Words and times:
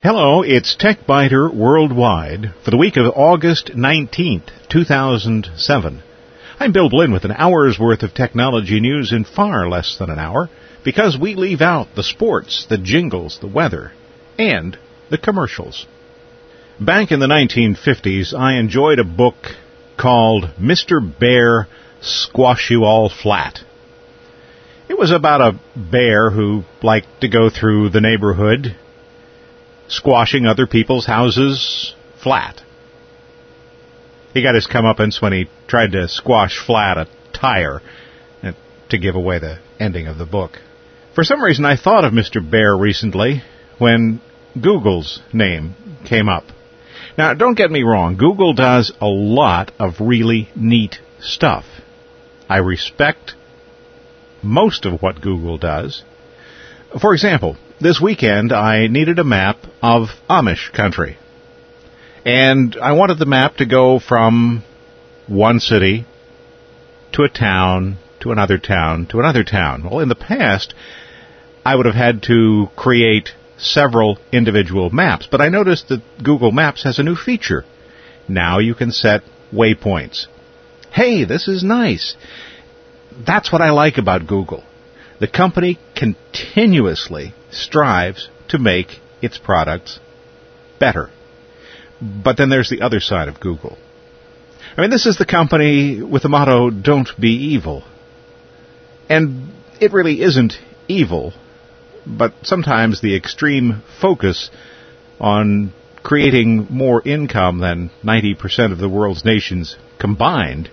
Hello, 0.00 0.42
it's 0.42 0.76
TechByter 0.76 1.52
Worldwide 1.52 2.54
for 2.64 2.70
the 2.70 2.76
week 2.76 2.96
of 2.96 3.12
August 3.16 3.72
19th, 3.74 4.48
2007. 4.68 6.02
I'm 6.60 6.72
Bill 6.72 6.88
Blinn 6.88 7.10
with 7.10 7.24
an 7.24 7.32
hour's 7.32 7.80
worth 7.80 8.04
of 8.04 8.14
technology 8.14 8.78
news 8.78 9.10
in 9.10 9.24
far 9.24 9.68
less 9.68 9.96
than 9.98 10.08
an 10.08 10.20
hour 10.20 10.50
because 10.84 11.18
we 11.20 11.34
leave 11.34 11.60
out 11.60 11.96
the 11.96 12.04
sports, 12.04 12.64
the 12.70 12.78
jingles, 12.78 13.40
the 13.40 13.48
weather, 13.48 13.90
and 14.38 14.78
the 15.10 15.18
commercials. 15.18 15.84
Back 16.78 17.10
in 17.10 17.18
the 17.18 17.26
1950s, 17.26 18.32
I 18.32 18.60
enjoyed 18.60 19.00
a 19.00 19.04
book 19.04 19.34
called 19.98 20.44
Mr. 20.60 21.00
Bear 21.18 21.66
Squash 22.00 22.70
You 22.70 22.84
All 22.84 23.08
Flat. 23.08 23.58
It 24.88 24.96
was 24.96 25.10
about 25.10 25.40
a 25.40 25.60
bear 25.76 26.30
who 26.30 26.62
liked 26.84 27.22
to 27.22 27.28
go 27.28 27.50
through 27.50 27.88
the 27.88 28.00
neighborhood 28.00 28.76
squashing 29.88 30.46
other 30.46 30.66
people's 30.66 31.06
houses 31.06 31.94
flat. 32.22 32.62
He 34.34 34.42
got 34.42 34.54
his 34.54 34.68
comeuppance 34.68 35.20
when 35.20 35.32
he 35.32 35.48
tried 35.66 35.92
to 35.92 36.08
squash 36.08 36.58
flat 36.64 36.98
a 36.98 37.08
tire 37.32 37.80
to 38.90 38.98
give 38.98 39.14
away 39.14 39.38
the 39.38 39.58
ending 39.78 40.06
of 40.06 40.18
the 40.18 40.26
book. 40.26 40.58
For 41.14 41.24
some 41.24 41.42
reason, 41.42 41.64
I 41.64 41.76
thought 41.76 42.04
of 42.04 42.12
Mr. 42.12 42.38
Bear 42.48 42.76
recently 42.76 43.42
when 43.78 44.20
Google's 44.60 45.20
name 45.32 45.74
came 46.04 46.28
up. 46.28 46.44
Now, 47.16 47.34
don't 47.34 47.56
get 47.56 47.70
me 47.70 47.82
wrong, 47.82 48.16
Google 48.16 48.52
does 48.52 48.92
a 49.00 49.06
lot 49.06 49.72
of 49.78 50.00
really 50.00 50.48
neat 50.54 51.00
stuff. 51.20 51.64
I 52.48 52.58
respect 52.58 53.34
most 54.42 54.86
of 54.86 55.02
what 55.02 55.20
Google 55.20 55.58
does. 55.58 56.04
For 57.00 57.12
example, 57.12 57.56
this 57.80 58.00
weekend 58.00 58.52
I 58.52 58.86
needed 58.86 59.18
a 59.18 59.24
map 59.24 59.58
of 59.82 60.08
Amish 60.28 60.72
country. 60.72 61.18
And 62.24 62.76
I 62.80 62.92
wanted 62.92 63.18
the 63.18 63.26
map 63.26 63.56
to 63.56 63.66
go 63.66 63.98
from 63.98 64.64
one 65.26 65.60
city 65.60 66.06
to 67.12 67.22
a 67.22 67.28
town 67.28 67.98
to 68.20 68.32
another 68.32 68.58
town 68.58 69.06
to 69.06 69.20
another 69.20 69.44
town. 69.44 69.84
Well, 69.84 70.00
in 70.00 70.08
the 70.08 70.14
past, 70.14 70.74
I 71.64 71.76
would 71.76 71.86
have 71.86 71.94
had 71.94 72.22
to 72.24 72.68
create 72.74 73.30
several 73.58 74.18
individual 74.32 74.90
maps, 74.90 75.28
but 75.30 75.40
I 75.40 75.48
noticed 75.48 75.88
that 75.88 76.02
Google 76.22 76.52
Maps 76.52 76.84
has 76.84 76.98
a 76.98 77.02
new 77.02 77.16
feature. 77.16 77.64
Now 78.28 78.58
you 78.58 78.74
can 78.74 78.92
set 78.92 79.22
waypoints. 79.52 80.26
Hey, 80.90 81.24
this 81.24 81.48
is 81.48 81.62
nice. 81.62 82.16
That's 83.26 83.52
what 83.52 83.62
I 83.62 83.70
like 83.70 83.98
about 83.98 84.26
Google. 84.26 84.64
The 85.20 85.28
company 85.28 85.78
continuously 85.96 87.34
strives 87.50 88.28
to 88.48 88.58
make 88.58 89.00
its 89.20 89.36
products 89.36 89.98
better. 90.78 91.10
But 92.00 92.36
then 92.36 92.50
there's 92.50 92.70
the 92.70 92.82
other 92.82 93.00
side 93.00 93.28
of 93.28 93.40
Google. 93.40 93.76
I 94.76 94.80
mean, 94.80 94.90
this 94.90 95.06
is 95.06 95.18
the 95.18 95.26
company 95.26 96.00
with 96.00 96.22
the 96.22 96.28
motto, 96.28 96.70
don't 96.70 97.08
be 97.18 97.54
evil. 97.54 97.82
And 99.08 99.52
it 99.80 99.92
really 99.92 100.22
isn't 100.22 100.54
evil, 100.86 101.32
but 102.06 102.34
sometimes 102.42 103.00
the 103.00 103.16
extreme 103.16 103.82
focus 104.00 104.50
on 105.18 105.72
creating 106.04 106.68
more 106.70 107.02
income 107.06 107.58
than 107.58 107.90
90% 108.04 108.70
of 108.70 108.78
the 108.78 108.88
world's 108.88 109.24
nations 109.24 109.76
combined 109.98 110.70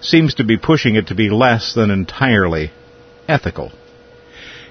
seems 0.00 0.34
to 0.34 0.44
be 0.44 0.58
pushing 0.58 0.96
it 0.96 1.06
to 1.06 1.14
be 1.14 1.30
less 1.30 1.74
than 1.74 1.90
entirely 1.90 2.72
ethical. 3.28 3.72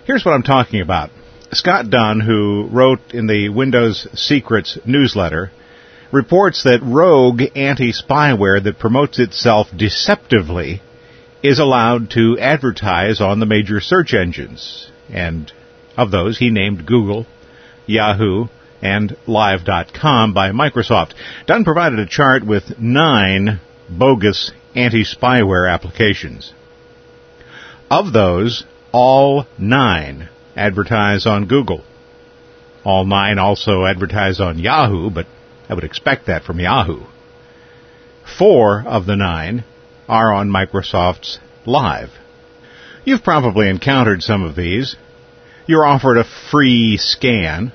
Here's 0.05 0.25
what 0.25 0.33
I'm 0.33 0.43
talking 0.43 0.81
about. 0.81 1.11
Scott 1.51 1.89
Dunn, 1.89 2.19
who 2.19 2.67
wrote 2.71 3.13
in 3.13 3.27
the 3.27 3.49
Windows 3.49 4.07
Secrets 4.13 4.77
newsletter, 4.85 5.51
reports 6.11 6.63
that 6.63 6.81
rogue 6.83 7.41
anti-spyware 7.55 8.63
that 8.63 8.79
promotes 8.79 9.19
itself 9.19 9.67
deceptively 9.75 10.81
is 11.41 11.59
allowed 11.59 12.11
to 12.11 12.37
advertise 12.39 13.21
on 13.21 13.39
the 13.39 13.45
major 13.45 13.79
search 13.79 14.13
engines. 14.13 14.91
And 15.09 15.51
of 15.97 16.11
those, 16.11 16.37
he 16.37 16.49
named 16.49 16.85
Google, 16.85 17.25
Yahoo, 17.85 18.47
and 18.81 19.15
Live.com 19.27 20.33
by 20.33 20.51
Microsoft. 20.51 21.13
Dunn 21.45 21.63
provided 21.63 21.99
a 21.99 22.05
chart 22.05 22.45
with 22.45 22.79
nine 22.79 23.59
bogus 23.89 24.51
anti-spyware 24.75 25.71
applications. 25.71 26.53
Of 27.89 28.13
those, 28.13 28.65
all 28.91 29.47
nine 29.57 30.29
advertise 30.55 31.25
on 31.25 31.47
Google. 31.47 31.83
All 32.83 33.03
nine 33.03 33.39
also 33.39 33.85
advertise 33.85 34.39
on 34.39 34.59
Yahoo, 34.59 35.09
but 35.09 35.25
I 35.67 35.73
would 35.73 35.83
expect 35.83 36.27
that 36.27 36.43
from 36.43 36.59
Yahoo. 36.59 37.05
Four 38.37 38.83
of 38.85 39.07
the 39.07 39.15
nine 39.15 39.63
are 40.07 40.31
on 40.31 40.49
Microsoft's 40.51 41.39
Live. 41.65 42.11
You've 43.05 43.23
probably 43.23 43.69
encountered 43.69 44.21
some 44.21 44.43
of 44.43 44.55
these. 44.55 44.95
You're 45.65 45.85
offered 45.85 46.17
a 46.17 46.29
free 46.51 46.97
scan, 46.97 47.71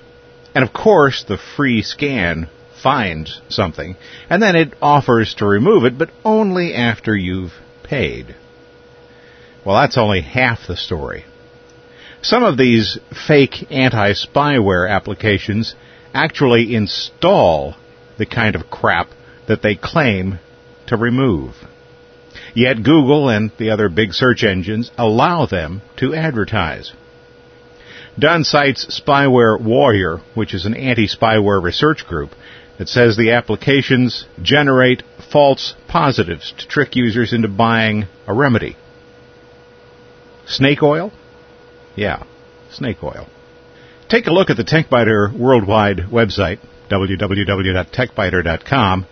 and 0.54 0.64
of 0.64 0.72
course 0.72 1.24
the 1.26 1.38
free 1.56 1.82
scan 1.82 2.48
finds 2.82 3.40
something, 3.48 3.96
and 4.30 4.40
then 4.40 4.54
it 4.54 4.74
offers 4.80 5.34
to 5.34 5.46
remove 5.46 5.84
it, 5.84 5.98
but 5.98 6.10
only 6.24 6.72
after 6.74 7.16
you've 7.16 7.52
paid. 7.82 8.36
Well, 9.64 9.80
that's 9.80 9.98
only 9.98 10.20
half 10.20 10.66
the 10.68 10.76
story. 10.76 11.24
Some 12.22 12.42
of 12.42 12.56
these 12.56 12.98
fake 13.26 13.70
anti-spyware 13.70 14.88
applications 14.88 15.74
actually 16.12 16.74
install 16.74 17.76
the 18.18 18.26
kind 18.26 18.54
of 18.54 18.70
crap 18.70 19.08
that 19.48 19.62
they 19.62 19.74
claim 19.74 20.38
to 20.86 20.96
remove. 20.96 21.54
Yet 22.54 22.82
Google 22.82 23.28
and 23.28 23.50
the 23.58 23.70
other 23.70 23.88
big 23.88 24.12
search 24.12 24.44
engines 24.44 24.90
allow 24.96 25.46
them 25.46 25.82
to 25.96 26.14
advertise. 26.14 26.92
Dunn 28.18 28.44
cites 28.44 29.00
Spyware 29.00 29.60
Warrior, 29.60 30.18
which 30.34 30.54
is 30.54 30.66
an 30.66 30.74
anti-spyware 30.74 31.60
research 31.60 32.06
group 32.06 32.30
that 32.78 32.88
says 32.88 33.16
the 33.16 33.32
applications 33.32 34.26
generate 34.40 35.02
false 35.32 35.74
positives 35.88 36.52
to 36.58 36.68
trick 36.68 36.94
users 36.94 37.32
into 37.32 37.48
buying 37.48 38.06
a 38.26 38.34
remedy. 38.34 38.76
Snake 40.46 40.82
oil? 40.82 41.12
Yeah, 41.96 42.22
snake 42.70 43.02
oil. 43.02 43.26
Take 44.08 44.26
a 44.26 44.32
look 44.32 44.50
at 44.50 44.56
the 44.56 44.64
TechByter 44.64 45.38
Worldwide 45.38 45.98
website, 46.10 46.58
www.techbyter.com, 46.90 49.06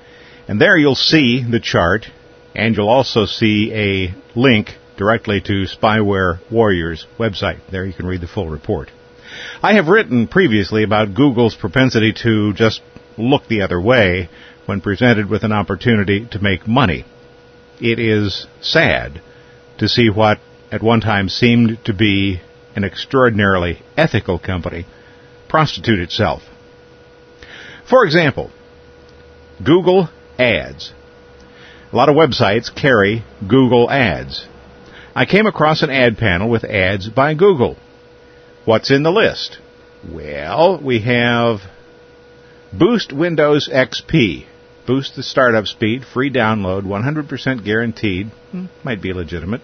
and 0.49 0.61
there 0.61 0.77
you'll 0.77 0.95
see 0.95 1.45
the 1.49 1.61
chart, 1.61 2.07
and 2.55 2.77
you'll 2.77 2.89
also 2.89 3.25
see 3.25 3.73
a 3.73 4.15
link 4.39 4.69
directly 4.99 5.41
to 5.41 5.65
Spyware 5.65 6.39
Warriors 6.51 7.07
website. 7.19 7.61
There 7.71 7.87
you 7.87 7.95
can 7.95 8.07
read 8.07 8.21
the 8.21 8.29
full 8.29 8.49
report. 8.49 8.91
I 9.63 9.75
have 9.75 9.89
written 9.89 10.29
previously 10.29 10.85
about 10.85 11.15
Google's 11.15 11.55
propensity 11.55 12.13
to 12.23 12.53
just 12.53 12.83
look 13.17 13.49
the 13.49 13.63
other 13.63 13.81
way 13.81 14.29
when 14.67 14.81
presented 14.81 15.31
with 15.31 15.45
an 15.45 15.53
opportunity 15.53 16.27
to 16.33 16.39
make 16.39 16.69
money. 16.69 17.05
It 17.81 17.99
is 17.99 18.47
sad 18.61 19.23
to 19.79 19.89
see 19.89 20.11
what 20.11 20.39
at 20.73 20.83
one 20.83 21.03
time 21.03 21.29
seemed 21.29 21.79
to 21.85 21.93
be 21.93 22.41
an 22.75 22.83
extraordinarily 22.83 23.79
ethical 23.97 24.39
company 24.39 24.87
prostitute 25.47 26.01
itself. 26.01 26.43
For 27.89 28.07
example, 28.07 28.51
Google 29.63 30.09
Ads. 30.39 30.95
A 31.93 31.97
lot 31.97 32.09
of 32.09 32.17
websites 32.17 32.75
carry 32.75 33.23
Google 33.47 33.91
Ads. 33.91 34.49
I 35.15 35.27
came 35.27 35.47
across 35.47 35.83
an 35.83 35.91
ad 35.91 36.17
panel 36.17 36.49
with 36.49 36.65
ads 36.65 37.11
by 37.11 37.35
Google. 37.35 37.77
What's 38.65 38.91
in 38.91 39.03
the 39.03 39.13
list? 39.13 39.59
Well, 40.11 40.81
we 40.83 41.03
have 41.03 41.61
Boost 42.73 43.13
Windows 43.13 43.69
XP. 43.71 44.47
Boost 44.87 45.17
the 45.17 45.23
startup 45.23 45.67
speed, 45.67 46.07
free 46.07 46.33
download, 46.33 46.85
100% 46.85 47.63
guaranteed. 47.63 48.31
Hmm, 48.51 48.67
might 48.83 49.03
be 49.03 49.13
legitimate. 49.13 49.61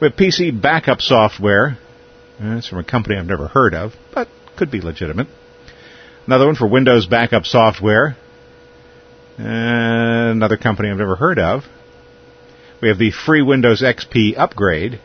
We 0.00 0.08
have 0.08 0.16
PC 0.16 0.60
backup 0.60 1.00
software. 1.02 1.78
Uh, 2.42 2.56
it's 2.56 2.68
from 2.68 2.78
a 2.78 2.84
company 2.84 3.16
I've 3.16 3.26
never 3.26 3.48
heard 3.48 3.74
of, 3.74 3.92
but 4.14 4.28
could 4.56 4.70
be 4.70 4.80
legitimate. 4.80 5.26
Another 6.26 6.46
one 6.46 6.54
for 6.54 6.66
Windows 6.66 7.06
backup 7.06 7.44
software. 7.44 8.16
Uh, 9.38 9.44
another 9.44 10.56
company 10.56 10.88
I've 10.88 10.96
never 10.96 11.16
heard 11.16 11.38
of. 11.38 11.64
We 12.80 12.88
have 12.88 12.96
the 12.96 13.10
free 13.10 13.42
Windows 13.42 13.82
XP 13.82 14.38
upgrade. 14.38 15.00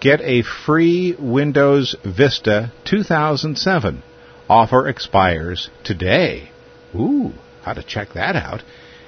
Get 0.00 0.22
a 0.22 0.40
free 0.42 1.14
Windows 1.18 1.94
Vista 2.02 2.72
2007. 2.86 4.02
Offer 4.48 4.88
expires 4.88 5.68
today. 5.84 6.50
Ooh, 6.94 7.32
how 7.62 7.74
to 7.74 7.82
check 7.82 8.14
that 8.14 8.34
out. 8.34 8.62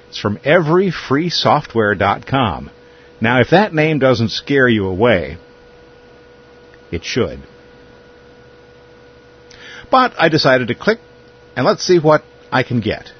It's 0.09 0.19
from 0.19 0.37
everyfreesoftware.com. 0.37 2.69
Now, 3.21 3.39
if 3.39 3.49
that 3.51 3.73
name 3.73 3.99
doesn't 3.99 4.29
scare 4.29 4.67
you 4.67 4.87
away, 4.87 5.37
it 6.91 7.03
should. 7.03 7.39
But 9.89 10.13
I 10.17 10.29
decided 10.29 10.67
to 10.67 10.75
click 10.75 10.99
and 11.55 11.65
let's 11.65 11.83
see 11.83 11.99
what 11.99 12.23
I 12.51 12.63
can 12.63 12.81
get. 12.81 13.11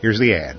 Here's 0.00 0.18
the 0.18 0.34
ad. 0.34 0.56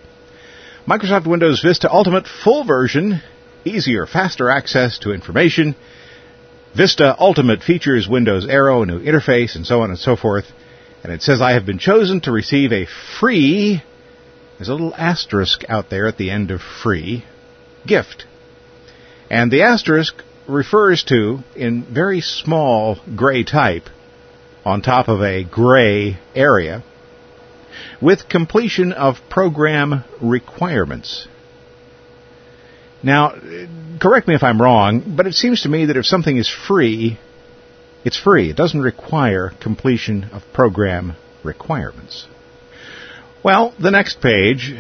Microsoft 0.88 1.28
Windows 1.28 1.62
Vista 1.62 1.92
Ultimate 1.92 2.26
full 2.28 2.64
version, 2.66 3.22
easier, 3.66 4.06
faster 4.06 4.50
access 4.50 5.00
to 5.00 5.14
information. 5.14 5.76
Vista 6.76 7.16
Ultimate 7.20 7.62
features 7.62 8.08
Windows 8.08 8.48
Aero, 8.48 8.82
a 8.82 8.86
new 8.86 9.00
interface, 9.00 9.56
and 9.56 9.66
so 9.66 9.82
on 9.82 9.90
and 9.90 10.00
so 10.00 10.16
forth. 10.16 10.46
And 11.04 11.12
it 11.12 11.22
says 11.22 11.42
I 11.42 11.54
have 11.54 11.66
been 11.66 11.80
chosen 11.80 12.22
to 12.22 12.32
receive 12.32 12.72
a 12.72 12.88
free, 13.20 13.84
there's 14.58 14.70
a 14.70 14.74
little 14.74 14.96
asterisk 14.96 15.64
out 15.68 15.90
there 15.90 16.08
at 16.08 16.18
the 16.18 16.32
end 16.32 16.52
of 16.52 16.62
free, 16.62 17.26
gift. 17.86 18.26
And 19.30 19.52
the 19.52 19.64
asterisk 19.64 20.16
refers 20.48 21.04
to, 21.06 21.40
in 21.56 21.84
very 21.84 22.22
small 22.22 23.00
gray 23.16 23.44
type, 23.44 23.90
on 24.66 24.82
top 24.82 25.08
of 25.08 25.22
a 25.22 25.44
gray 25.44 26.18
area, 26.36 26.84
with 28.02 28.30
completion 28.30 28.92
of 28.92 29.18
program 29.30 30.04
requirements. 30.22 31.28
Now, 33.02 33.36
correct 34.00 34.28
me 34.28 34.36
if 34.36 34.44
I'm 34.44 34.62
wrong, 34.62 35.16
but 35.16 35.28
it 35.28 35.34
seems 35.34 35.64
to 35.64 35.70
me 35.70 35.86
that 35.86 35.98
if 35.98 36.06
something 36.06 36.38
is 36.38 36.48
free, 36.50 37.20
it's 38.06 38.18
free. 38.18 38.50
It 38.50 38.56
doesn't 38.56 38.82
require 38.82 39.52
completion 39.62 40.26
of 40.26 40.44
program 40.54 41.16
requirements. 41.44 42.28
Well, 43.44 43.74
the 43.78 43.92
next 43.92 44.22
page 44.22 44.74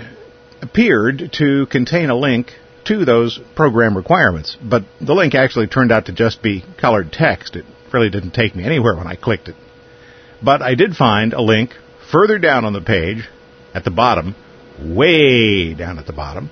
appeared 0.61 1.31
to 1.33 1.65
contain 1.65 2.09
a 2.09 2.15
link 2.15 2.53
to 2.85 3.05
those 3.05 3.39
program 3.55 3.95
requirements, 3.95 4.57
but 4.61 4.83
the 4.99 5.13
link 5.13 5.35
actually 5.35 5.67
turned 5.67 5.91
out 5.91 6.07
to 6.07 6.13
just 6.13 6.41
be 6.41 6.63
colored 6.79 7.11
text. 7.11 7.55
It 7.55 7.65
really 7.93 8.09
didn't 8.09 8.31
take 8.31 8.55
me 8.55 8.63
anywhere 8.63 8.95
when 8.95 9.07
I 9.07 9.15
clicked 9.15 9.47
it. 9.47 9.55
But 10.41 10.61
I 10.61 10.75
did 10.75 10.95
find 10.95 11.33
a 11.33 11.41
link 11.41 11.71
further 12.11 12.39
down 12.39 12.65
on 12.65 12.73
the 12.73 12.81
page, 12.81 13.27
at 13.73 13.83
the 13.83 13.91
bottom, 13.91 14.35
way 14.79 15.73
down 15.73 15.97
at 15.99 16.05
the 16.05 16.13
bottom, 16.13 16.49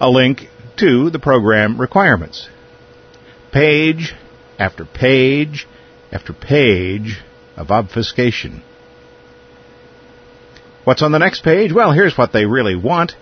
a 0.00 0.08
link 0.08 0.42
to 0.76 1.10
the 1.10 1.18
program 1.18 1.80
requirements. 1.80 2.48
Page 3.52 4.12
after 4.58 4.84
page 4.84 5.66
after 6.12 6.32
page 6.32 7.18
of 7.56 7.70
obfuscation. 7.70 8.62
What's 10.84 11.02
on 11.02 11.12
the 11.12 11.18
next 11.18 11.42
page? 11.42 11.72
Well, 11.72 11.92
here's 11.92 12.16
what 12.16 12.32
they 12.32 12.46
really 12.46 12.76
want. 12.76 13.12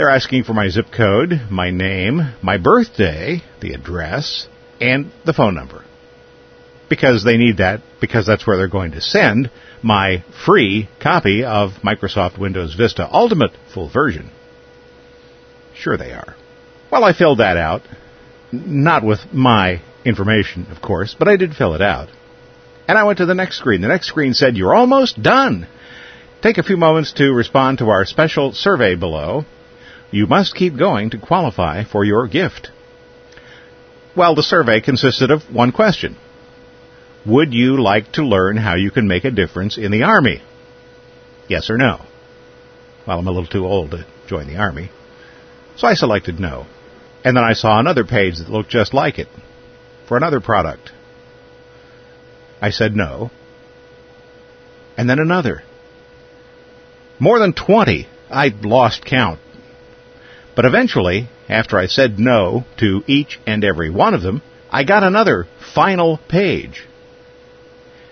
They're 0.00 0.08
asking 0.08 0.44
for 0.44 0.54
my 0.54 0.70
zip 0.70 0.86
code, 0.90 1.42
my 1.50 1.68
name, 1.68 2.32
my 2.40 2.56
birthday, 2.56 3.42
the 3.60 3.74
address, 3.74 4.48
and 4.80 5.12
the 5.26 5.34
phone 5.34 5.54
number. 5.54 5.84
Because 6.88 7.22
they 7.22 7.36
need 7.36 7.58
that, 7.58 7.82
because 8.00 8.26
that's 8.26 8.46
where 8.46 8.56
they're 8.56 8.66
going 8.66 8.92
to 8.92 9.02
send 9.02 9.50
my 9.82 10.24
free 10.46 10.88
copy 11.02 11.44
of 11.44 11.72
Microsoft 11.84 12.38
Windows 12.38 12.74
Vista 12.74 13.06
Ultimate 13.12 13.50
full 13.74 13.90
version. 13.90 14.30
Sure 15.74 15.98
they 15.98 16.12
are. 16.12 16.34
Well, 16.90 17.04
I 17.04 17.12
filled 17.12 17.40
that 17.40 17.58
out. 17.58 17.82
Not 18.52 19.04
with 19.04 19.18
my 19.34 19.82
information, 20.06 20.68
of 20.74 20.80
course, 20.80 21.14
but 21.18 21.28
I 21.28 21.36
did 21.36 21.54
fill 21.54 21.74
it 21.74 21.82
out. 21.82 22.08
And 22.88 22.96
I 22.96 23.04
went 23.04 23.18
to 23.18 23.26
the 23.26 23.34
next 23.34 23.58
screen. 23.58 23.82
The 23.82 23.88
next 23.88 24.06
screen 24.06 24.32
said, 24.32 24.56
You're 24.56 24.74
almost 24.74 25.22
done. 25.22 25.68
Take 26.40 26.56
a 26.56 26.62
few 26.62 26.78
moments 26.78 27.12
to 27.18 27.34
respond 27.34 27.80
to 27.80 27.90
our 27.90 28.06
special 28.06 28.54
survey 28.54 28.94
below. 28.94 29.44
You 30.10 30.26
must 30.26 30.54
keep 30.54 30.76
going 30.76 31.10
to 31.10 31.18
qualify 31.18 31.84
for 31.84 32.04
your 32.04 32.26
gift. 32.26 32.70
Well, 34.16 34.34
the 34.34 34.42
survey 34.42 34.80
consisted 34.80 35.30
of 35.30 35.54
one 35.54 35.72
question. 35.72 36.16
Would 37.26 37.54
you 37.54 37.80
like 37.80 38.12
to 38.12 38.22
learn 38.22 38.56
how 38.56 38.74
you 38.74 38.90
can 38.90 39.06
make 39.06 39.24
a 39.24 39.30
difference 39.30 39.78
in 39.78 39.92
the 39.92 40.02
Army? 40.02 40.42
Yes 41.48 41.70
or 41.70 41.76
no? 41.76 42.04
Well, 43.06 43.18
I'm 43.18 43.26
a 43.26 43.30
little 43.30 43.46
too 43.46 43.66
old 43.66 43.92
to 43.92 44.06
join 44.26 44.46
the 44.46 44.56
Army. 44.56 44.90
So 45.76 45.86
I 45.86 45.94
selected 45.94 46.40
no. 46.40 46.66
And 47.24 47.36
then 47.36 47.44
I 47.44 47.52
saw 47.52 47.78
another 47.78 48.04
page 48.04 48.38
that 48.38 48.48
looked 48.48 48.70
just 48.70 48.94
like 48.94 49.18
it 49.18 49.28
for 50.08 50.16
another 50.16 50.40
product. 50.40 50.90
I 52.60 52.70
said 52.70 52.96
no. 52.96 53.30
And 54.96 55.08
then 55.08 55.18
another. 55.18 55.62
More 57.18 57.38
than 57.38 57.52
20. 57.52 58.08
I 58.30 58.48
lost 58.62 59.04
count. 59.04 59.40
But 60.54 60.64
eventually, 60.64 61.28
after 61.48 61.78
I 61.78 61.86
said 61.86 62.18
no 62.18 62.64
to 62.78 63.04
each 63.06 63.38
and 63.46 63.64
every 63.64 63.90
one 63.90 64.14
of 64.14 64.22
them, 64.22 64.42
I 64.70 64.84
got 64.84 65.04
another 65.04 65.46
final 65.74 66.18
page. 66.28 66.86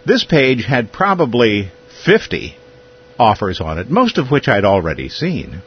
This 0.05 0.25
page 0.25 0.65
had 0.65 0.93
probably 0.93 1.71
50 2.05 2.57
offers 3.19 3.61
on 3.61 3.79
it, 3.79 3.91
most 3.91 4.19
of 4.19 4.31
which 4.31 4.49
I'd 4.49 4.65
already 4.65 5.09
seen. 5.09 5.63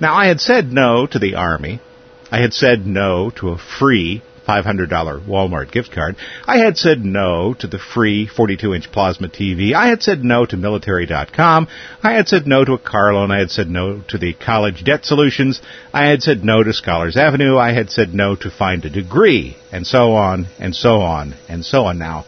Now, 0.00 0.14
I 0.14 0.26
had 0.26 0.40
said 0.40 0.72
no 0.72 1.06
to 1.06 1.18
the 1.18 1.34
Army. 1.34 1.80
I 2.30 2.40
had 2.40 2.52
said 2.52 2.86
no 2.86 3.30
to 3.36 3.50
a 3.50 3.58
free 3.58 4.22
$500 4.46 5.26
Walmart 5.26 5.70
gift 5.70 5.92
card. 5.92 6.16
I 6.46 6.58
had 6.58 6.76
said 6.76 7.04
no 7.04 7.54
to 7.54 7.66
the 7.66 7.78
free 7.78 8.28
42-inch 8.28 8.92
plasma 8.92 9.28
TV. 9.28 9.74
I 9.74 9.88
had 9.88 10.02
said 10.02 10.24
no 10.24 10.46
to 10.46 10.56
military.com. 10.56 11.68
I 12.02 12.12
had 12.12 12.28
said 12.28 12.46
no 12.46 12.64
to 12.64 12.74
a 12.74 12.78
car 12.78 13.14
loan. 13.14 13.30
I 13.30 13.38
had 13.38 13.50
said 13.50 13.68
no 13.68 14.02
to 14.08 14.18
the 14.18 14.34
college 14.34 14.84
debt 14.84 15.04
solutions. 15.04 15.60
I 15.92 16.06
had 16.06 16.22
said 16.22 16.44
no 16.44 16.62
to 16.62 16.72
Scholars 16.72 17.16
Avenue. 17.16 17.56
I 17.56 17.72
had 17.72 17.90
said 17.90 18.14
no 18.14 18.36
to 18.36 18.50
find 18.50 18.84
a 18.84 18.90
degree, 18.90 19.56
and 19.72 19.86
so 19.86 20.12
on, 20.12 20.46
and 20.58 20.74
so 20.74 21.00
on, 21.00 21.34
and 21.48 21.64
so 21.64 21.84
on. 21.84 21.98
Now, 21.98 22.26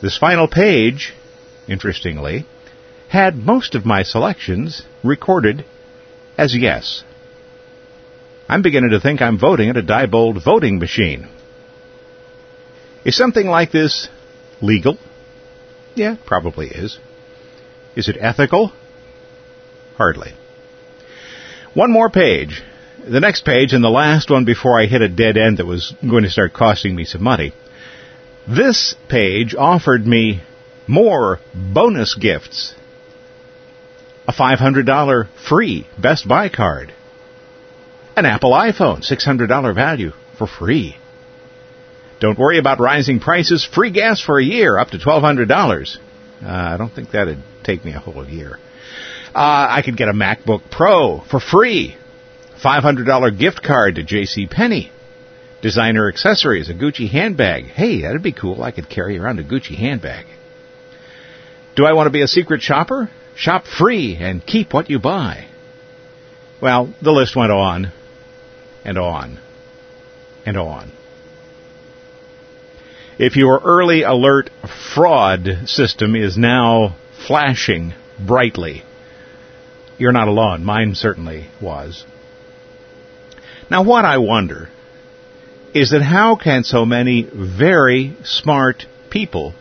this 0.00 0.18
final 0.18 0.48
page, 0.48 1.12
interestingly, 1.68 2.46
had 3.08 3.36
most 3.36 3.74
of 3.74 3.84
my 3.84 4.02
selections 4.02 4.82
recorded 5.04 5.64
as 6.36 6.56
yes. 6.56 7.04
I'm 8.48 8.62
beginning 8.62 8.90
to 8.90 9.00
think 9.00 9.22
I'm 9.22 9.38
voting 9.38 9.70
at 9.70 9.76
a 9.76 9.82
Diebold 9.82 10.42
voting 10.42 10.78
machine. 10.78 11.28
Is 13.04 13.16
something 13.16 13.46
like 13.46 13.72
this 13.72 14.08
legal? 14.60 14.98
Yeah, 15.94 16.16
probably 16.24 16.68
is. 16.68 16.98
Is 17.96 18.08
it 18.08 18.16
ethical? 18.18 18.72
Hardly. 19.96 20.32
One 21.74 21.90
more 21.90 22.10
page. 22.10 22.62
The 23.06 23.20
next 23.20 23.44
page 23.44 23.72
and 23.72 23.82
the 23.82 23.90
last 23.90 24.30
one 24.30 24.44
before 24.44 24.80
I 24.80 24.86
hit 24.86 25.02
a 25.02 25.08
dead 25.08 25.36
end 25.36 25.58
that 25.58 25.66
was 25.66 25.94
going 26.08 26.22
to 26.22 26.30
start 26.30 26.52
costing 26.52 26.94
me 26.94 27.04
some 27.04 27.22
money. 27.22 27.52
This 28.46 28.94
page 29.08 29.54
offered 29.54 30.06
me 30.06 30.42
more 30.86 31.40
bonus 31.54 32.14
gifts. 32.14 32.74
A 34.28 34.32
$500 34.32 35.28
free 35.48 35.86
Best 35.98 36.28
Buy 36.28 36.48
card. 36.48 36.94
An 38.16 38.26
Apple 38.26 38.52
iPhone, 38.52 39.02
$600 39.02 39.74
value 39.74 40.12
for 40.38 40.46
free. 40.46 40.96
Don't 42.22 42.38
worry 42.38 42.58
about 42.58 42.78
rising 42.78 43.18
prices. 43.18 43.64
Free 43.64 43.90
gas 43.90 44.20
for 44.20 44.38
a 44.38 44.44
year, 44.44 44.78
up 44.78 44.90
to 44.90 44.98
$1,200. 44.98 45.96
Uh, 46.40 46.46
I 46.46 46.76
don't 46.76 46.94
think 46.94 47.10
that'd 47.10 47.42
take 47.64 47.84
me 47.84 47.94
a 47.94 47.98
whole 47.98 48.24
year. 48.24 48.60
Uh, 49.34 49.66
I 49.68 49.82
could 49.84 49.96
get 49.96 50.08
a 50.08 50.12
MacBook 50.12 50.70
Pro 50.70 51.18
for 51.28 51.40
free. 51.40 51.96
$500 52.62 53.36
gift 53.36 53.64
card 53.64 53.96
to 53.96 54.04
J.C. 54.04 54.46
Penney. 54.46 54.92
Designer 55.62 56.08
accessories, 56.08 56.70
a 56.70 56.74
Gucci 56.74 57.10
handbag. 57.10 57.64
Hey, 57.64 58.02
that'd 58.02 58.22
be 58.22 58.30
cool. 58.30 58.62
I 58.62 58.70
could 58.70 58.88
carry 58.88 59.18
around 59.18 59.40
a 59.40 59.44
Gucci 59.44 59.74
handbag. 59.74 60.26
Do 61.74 61.86
I 61.86 61.92
want 61.92 62.06
to 62.06 62.12
be 62.12 62.22
a 62.22 62.28
secret 62.28 62.62
shopper? 62.62 63.10
Shop 63.34 63.64
free 63.66 64.16
and 64.20 64.46
keep 64.46 64.72
what 64.72 64.90
you 64.90 65.00
buy. 65.00 65.48
Well, 66.60 66.94
the 67.02 67.10
list 67.10 67.34
went 67.34 67.50
on 67.50 67.90
and 68.84 68.96
on 68.96 69.40
and 70.46 70.56
on. 70.56 70.92
If 73.24 73.36
your 73.36 73.60
early 73.60 74.02
alert 74.02 74.50
fraud 74.92 75.46
system 75.66 76.16
is 76.16 76.36
now 76.36 76.96
flashing 77.24 77.94
brightly, 78.18 78.82
you're 79.96 80.10
not 80.10 80.26
alone. 80.26 80.64
Mine 80.64 80.96
certainly 80.96 81.46
was. 81.60 82.04
Now, 83.70 83.84
what 83.84 84.04
I 84.04 84.18
wonder 84.18 84.70
is 85.72 85.90
that 85.90 86.02
how 86.02 86.34
can 86.34 86.64
so 86.64 86.84
many 86.84 87.22
very 87.22 88.16
smart 88.24 88.86
people 89.08 89.54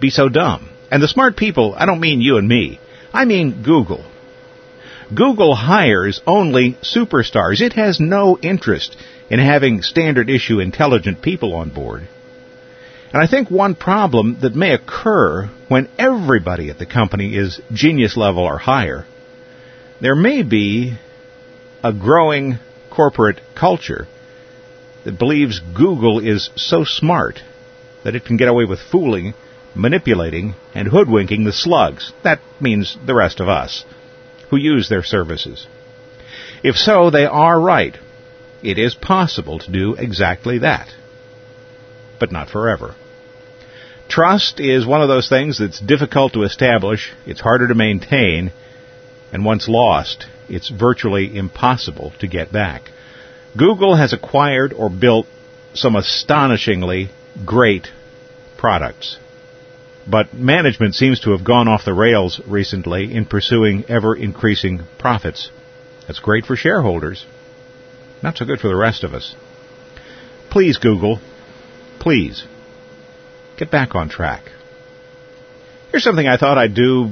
be 0.00 0.08
so 0.08 0.30
dumb? 0.30 0.70
And 0.90 1.02
the 1.02 1.08
smart 1.08 1.36
people, 1.36 1.74
I 1.76 1.84
don't 1.84 2.00
mean 2.00 2.22
you 2.22 2.38
and 2.38 2.48
me. 2.48 2.80
I 3.12 3.26
mean 3.26 3.62
Google. 3.62 4.02
Google 5.14 5.54
hires 5.54 6.22
only 6.26 6.78
superstars. 6.80 7.60
It 7.60 7.74
has 7.74 8.00
no 8.00 8.38
interest 8.38 8.96
in 9.28 9.40
having 9.40 9.82
standard 9.82 10.30
issue 10.30 10.60
intelligent 10.60 11.20
people 11.20 11.54
on 11.54 11.68
board. 11.68 12.08
And 13.12 13.22
I 13.22 13.26
think 13.26 13.50
one 13.50 13.74
problem 13.74 14.38
that 14.42 14.54
may 14.54 14.72
occur 14.72 15.46
when 15.68 15.88
everybody 15.98 16.70
at 16.70 16.78
the 16.78 16.86
company 16.86 17.34
is 17.34 17.60
genius 17.72 18.16
level 18.16 18.42
or 18.42 18.58
higher, 18.58 19.06
there 20.00 20.14
may 20.14 20.42
be 20.42 20.98
a 21.82 21.92
growing 21.92 22.58
corporate 22.90 23.40
culture 23.54 24.06
that 25.04 25.18
believes 25.18 25.60
Google 25.60 26.18
is 26.18 26.50
so 26.56 26.84
smart 26.84 27.40
that 28.04 28.14
it 28.14 28.24
can 28.24 28.36
get 28.36 28.48
away 28.48 28.64
with 28.64 28.80
fooling 28.80 29.34
manipulating 29.74 30.54
and 30.74 30.88
hoodwinking 30.88 31.44
the 31.44 31.52
slugs. 31.52 32.12
That 32.24 32.40
means 32.60 32.98
the 33.06 33.14
rest 33.14 33.40
of 33.40 33.48
us 33.48 33.84
who 34.50 34.56
use 34.56 34.88
their 34.88 35.04
services. 35.04 35.66
If 36.62 36.76
so, 36.76 37.10
they 37.10 37.26
are 37.26 37.60
right. 37.60 37.96
It 38.62 38.78
is 38.78 38.94
possible 38.94 39.60
to 39.60 39.70
do 39.70 39.94
exactly 39.94 40.58
that. 40.58 40.88
But 42.18 42.32
not 42.32 42.50
forever. 42.50 42.94
Trust 44.08 44.58
is 44.58 44.86
one 44.86 45.02
of 45.02 45.08
those 45.08 45.28
things 45.28 45.58
that's 45.58 45.78
difficult 45.78 46.32
to 46.32 46.42
establish, 46.42 47.12
it's 47.26 47.40
harder 47.40 47.68
to 47.68 47.74
maintain, 47.74 48.52
and 49.32 49.44
once 49.44 49.68
lost, 49.68 50.26
it's 50.48 50.70
virtually 50.70 51.36
impossible 51.36 52.12
to 52.20 52.26
get 52.26 52.50
back. 52.50 52.90
Google 53.56 53.96
has 53.96 54.12
acquired 54.12 54.72
or 54.72 54.88
built 54.88 55.26
some 55.74 55.94
astonishingly 55.94 57.10
great 57.44 57.88
products. 58.56 59.18
But 60.06 60.32
management 60.32 60.94
seems 60.94 61.20
to 61.20 61.32
have 61.32 61.44
gone 61.44 61.68
off 61.68 61.84
the 61.84 61.92
rails 61.92 62.40
recently 62.46 63.14
in 63.14 63.26
pursuing 63.26 63.84
ever 63.88 64.16
increasing 64.16 64.80
profits. 64.98 65.50
That's 66.06 66.18
great 66.18 66.46
for 66.46 66.56
shareholders. 66.56 67.26
Not 68.22 68.38
so 68.38 68.46
good 68.46 68.60
for 68.60 68.68
the 68.68 68.76
rest 68.76 69.04
of 69.04 69.12
us. 69.12 69.34
Please, 70.50 70.78
Google, 70.78 71.20
please, 71.98 72.44
get 73.56 73.70
back 73.70 73.94
on 73.94 74.08
track. 74.08 74.44
Here's 75.90 76.04
something 76.04 76.26
I 76.26 76.36
thought 76.36 76.58
I'd 76.58 76.74
do 76.74 77.10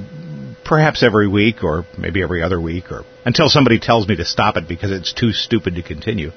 perhaps 0.64 1.02
every 1.02 1.28
week 1.28 1.62
or 1.62 1.86
maybe 1.96 2.22
every 2.22 2.42
other 2.42 2.60
week 2.60 2.90
or 2.90 3.04
until 3.24 3.48
somebody 3.48 3.78
tells 3.78 4.06
me 4.06 4.16
to 4.16 4.24
stop 4.24 4.56
it 4.56 4.68
because 4.68 4.90
it's 4.90 5.12
too 5.12 5.32
stupid 5.32 5.76
to 5.76 5.82
continue. 5.82 6.32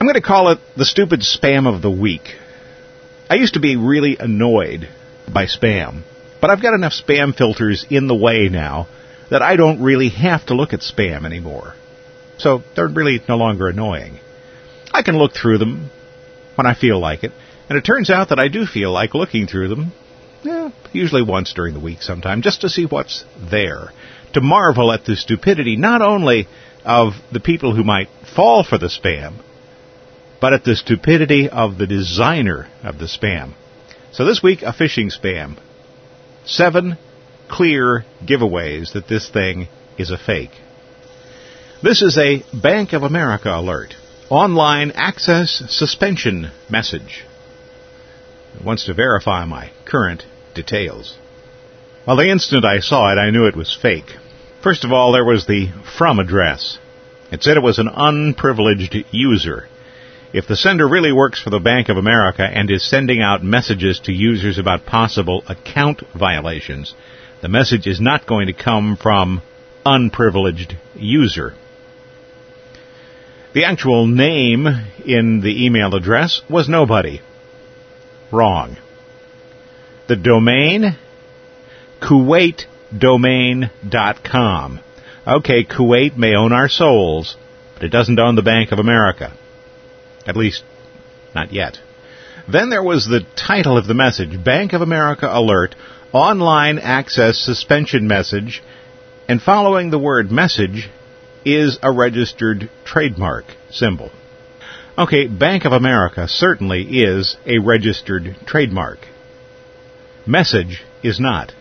I'm 0.00 0.06
going 0.06 0.14
to 0.14 0.26
call 0.26 0.48
it 0.48 0.58
the 0.76 0.84
stupid 0.84 1.20
spam 1.20 1.72
of 1.72 1.82
the 1.82 1.90
week. 1.90 2.36
I 3.30 3.36
used 3.36 3.54
to 3.54 3.60
be 3.60 3.76
really 3.76 4.16
annoyed 4.18 4.88
by 5.32 5.46
spam, 5.46 6.02
but 6.40 6.50
I've 6.50 6.62
got 6.62 6.74
enough 6.74 6.92
spam 6.92 7.34
filters 7.34 7.86
in 7.88 8.06
the 8.06 8.14
way 8.14 8.48
now 8.48 8.88
that 9.30 9.42
I 9.42 9.56
don't 9.56 9.82
really 9.82 10.10
have 10.10 10.46
to 10.46 10.54
look 10.54 10.72
at 10.72 10.80
spam 10.80 11.24
anymore. 11.24 11.74
So 12.38 12.62
they're 12.74 12.88
really 12.88 13.22
no 13.28 13.36
longer 13.36 13.68
annoying. 13.68 14.18
I 14.92 15.02
can 15.02 15.16
look 15.16 15.32
through 15.32 15.58
them 15.58 15.90
when 16.56 16.66
I 16.66 16.74
feel 16.74 16.98
like 16.98 17.24
it, 17.24 17.32
and 17.68 17.78
it 17.78 17.82
turns 17.82 18.10
out 18.10 18.28
that 18.28 18.38
I 18.38 18.48
do 18.48 18.66
feel 18.66 18.92
like 18.92 19.14
looking 19.14 19.46
through 19.46 19.68
them, 19.68 19.92
usually 20.92 21.22
once 21.22 21.52
during 21.52 21.74
the 21.74 21.80
week 21.80 22.02
sometime, 22.02 22.42
just 22.42 22.60
to 22.62 22.68
see 22.68 22.84
what's 22.84 23.24
there. 23.50 23.90
To 24.34 24.40
marvel 24.40 24.92
at 24.92 25.04
the 25.04 25.16
stupidity 25.16 25.76
not 25.76 26.02
only 26.02 26.48
of 26.84 27.12
the 27.32 27.40
people 27.40 27.74
who 27.74 27.84
might 27.84 28.08
fall 28.34 28.64
for 28.64 28.78
the 28.78 28.88
spam, 28.88 29.42
but 30.40 30.52
at 30.52 30.64
the 30.64 30.76
stupidity 30.76 31.48
of 31.48 31.78
the 31.78 31.86
designer 31.86 32.68
of 32.82 32.98
the 32.98 33.06
spam. 33.06 33.54
So 34.12 34.24
this 34.24 34.42
week, 34.42 34.62
a 34.62 34.72
phishing 34.72 35.10
spam. 35.10 35.58
Seven 36.44 36.98
clear 37.48 38.04
giveaways 38.24 38.92
that 38.92 39.08
this 39.08 39.28
thing 39.28 39.68
is 39.98 40.10
a 40.10 40.18
fake. 40.18 40.50
This 41.82 42.02
is 42.02 42.18
a 42.18 42.42
Bank 42.54 42.92
of 42.92 43.02
America 43.02 43.50
alert. 43.50 43.94
Online 44.30 44.90
access 44.90 45.62
suspension 45.68 46.50
message. 46.70 47.24
Wants 48.62 48.84
to 48.84 48.94
verify 48.94 49.44
my 49.44 49.70
current 49.84 50.24
details. 50.54 51.18
Well, 52.06 52.16
the 52.16 52.30
instant 52.30 52.64
I 52.64 52.80
saw 52.80 53.12
it, 53.12 53.18
I 53.18 53.30
knew 53.30 53.46
it 53.46 53.56
was 53.56 53.74
fake. 53.74 54.16
First 54.62 54.84
of 54.84 54.92
all, 54.92 55.12
there 55.12 55.24
was 55.24 55.46
the 55.46 55.70
from 55.98 56.18
address. 56.18 56.78
It 57.30 57.42
said 57.42 57.56
it 57.56 57.62
was 57.62 57.78
an 57.78 57.88
unprivileged 57.88 58.96
user. 59.10 59.68
If 60.32 60.46
the 60.46 60.56
sender 60.56 60.88
really 60.88 61.12
works 61.12 61.40
for 61.40 61.50
the 61.50 61.58
Bank 61.58 61.88
of 61.88 61.96
America 61.96 62.42
and 62.42 62.70
is 62.70 62.88
sending 62.88 63.20
out 63.20 63.44
messages 63.44 64.00
to 64.00 64.12
users 64.12 64.58
about 64.58 64.86
possible 64.86 65.44
account 65.46 66.02
violations, 66.14 66.94
the 67.40 67.48
message 67.48 67.86
is 67.86 68.00
not 68.00 68.26
going 68.26 68.46
to 68.46 68.52
come 68.52 68.96
from 68.96 69.42
unprivileged 69.84 70.76
user. 70.94 71.54
The 73.54 73.64
actual 73.64 74.06
name 74.06 74.66
in 75.04 75.40
the 75.40 75.64
email 75.66 75.94
address 75.94 76.42
was 76.50 76.68
nobody. 76.68 77.20
Wrong. 78.34 78.76
The 80.08 80.16
domain, 80.16 80.98
KuwaitDomain.com. 82.02 84.80
Okay, 85.26 85.64
Kuwait 85.64 86.16
may 86.16 86.34
own 86.34 86.52
our 86.52 86.68
souls, 86.68 87.36
but 87.74 87.84
it 87.84 87.90
doesn't 87.90 88.18
own 88.18 88.34
the 88.34 88.42
Bank 88.42 88.72
of 88.72 88.80
America. 88.80 89.32
At 90.26 90.36
least, 90.36 90.64
not 91.34 91.52
yet. 91.52 91.78
Then 92.50 92.70
there 92.70 92.82
was 92.82 93.06
the 93.06 93.24
title 93.36 93.78
of 93.78 93.86
the 93.86 93.94
message 93.94 94.44
Bank 94.44 94.72
of 94.72 94.82
America 94.82 95.28
Alert, 95.30 95.76
Online 96.12 96.78
Access 96.78 97.38
Suspension 97.38 98.08
Message, 98.08 98.64
and 99.28 99.40
following 99.40 99.90
the 99.90 99.98
word 99.98 100.32
message 100.32 100.90
is 101.44 101.78
a 101.82 101.92
registered 101.92 102.70
trademark 102.84 103.44
symbol. 103.70 104.10
Okay, 104.96 105.26
Bank 105.26 105.64
of 105.64 105.72
America 105.72 106.28
certainly 106.28 106.82
is 107.02 107.36
a 107.44 107.58
registered 107.58 108.36
trademark. 108.46 108.98
Message 110.24 110.84
is 111.02 111.18
not. 111.18 111.52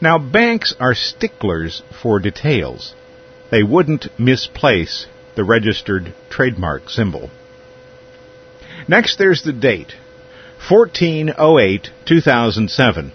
Now, 0.00 0.18
banks 0.18 0.74
are 0.80 0.94
sticklers 0.94 1.82
for 2.02 2.18
details. 2.18 2.92
They 3.52 3.62
wouldn't 3.62 4.08
misplace 4.18 5.06
the 5.36 5.44
registered 5.44 6.12
trademark 6.28 6.90
symbol. 6.90 7.30
Next, 8.88 9.16
there's 9.16 9.44
the 9.44 9.52
date 9.52 9.94
1408 10.68 11.88
2007. 12.04 13.12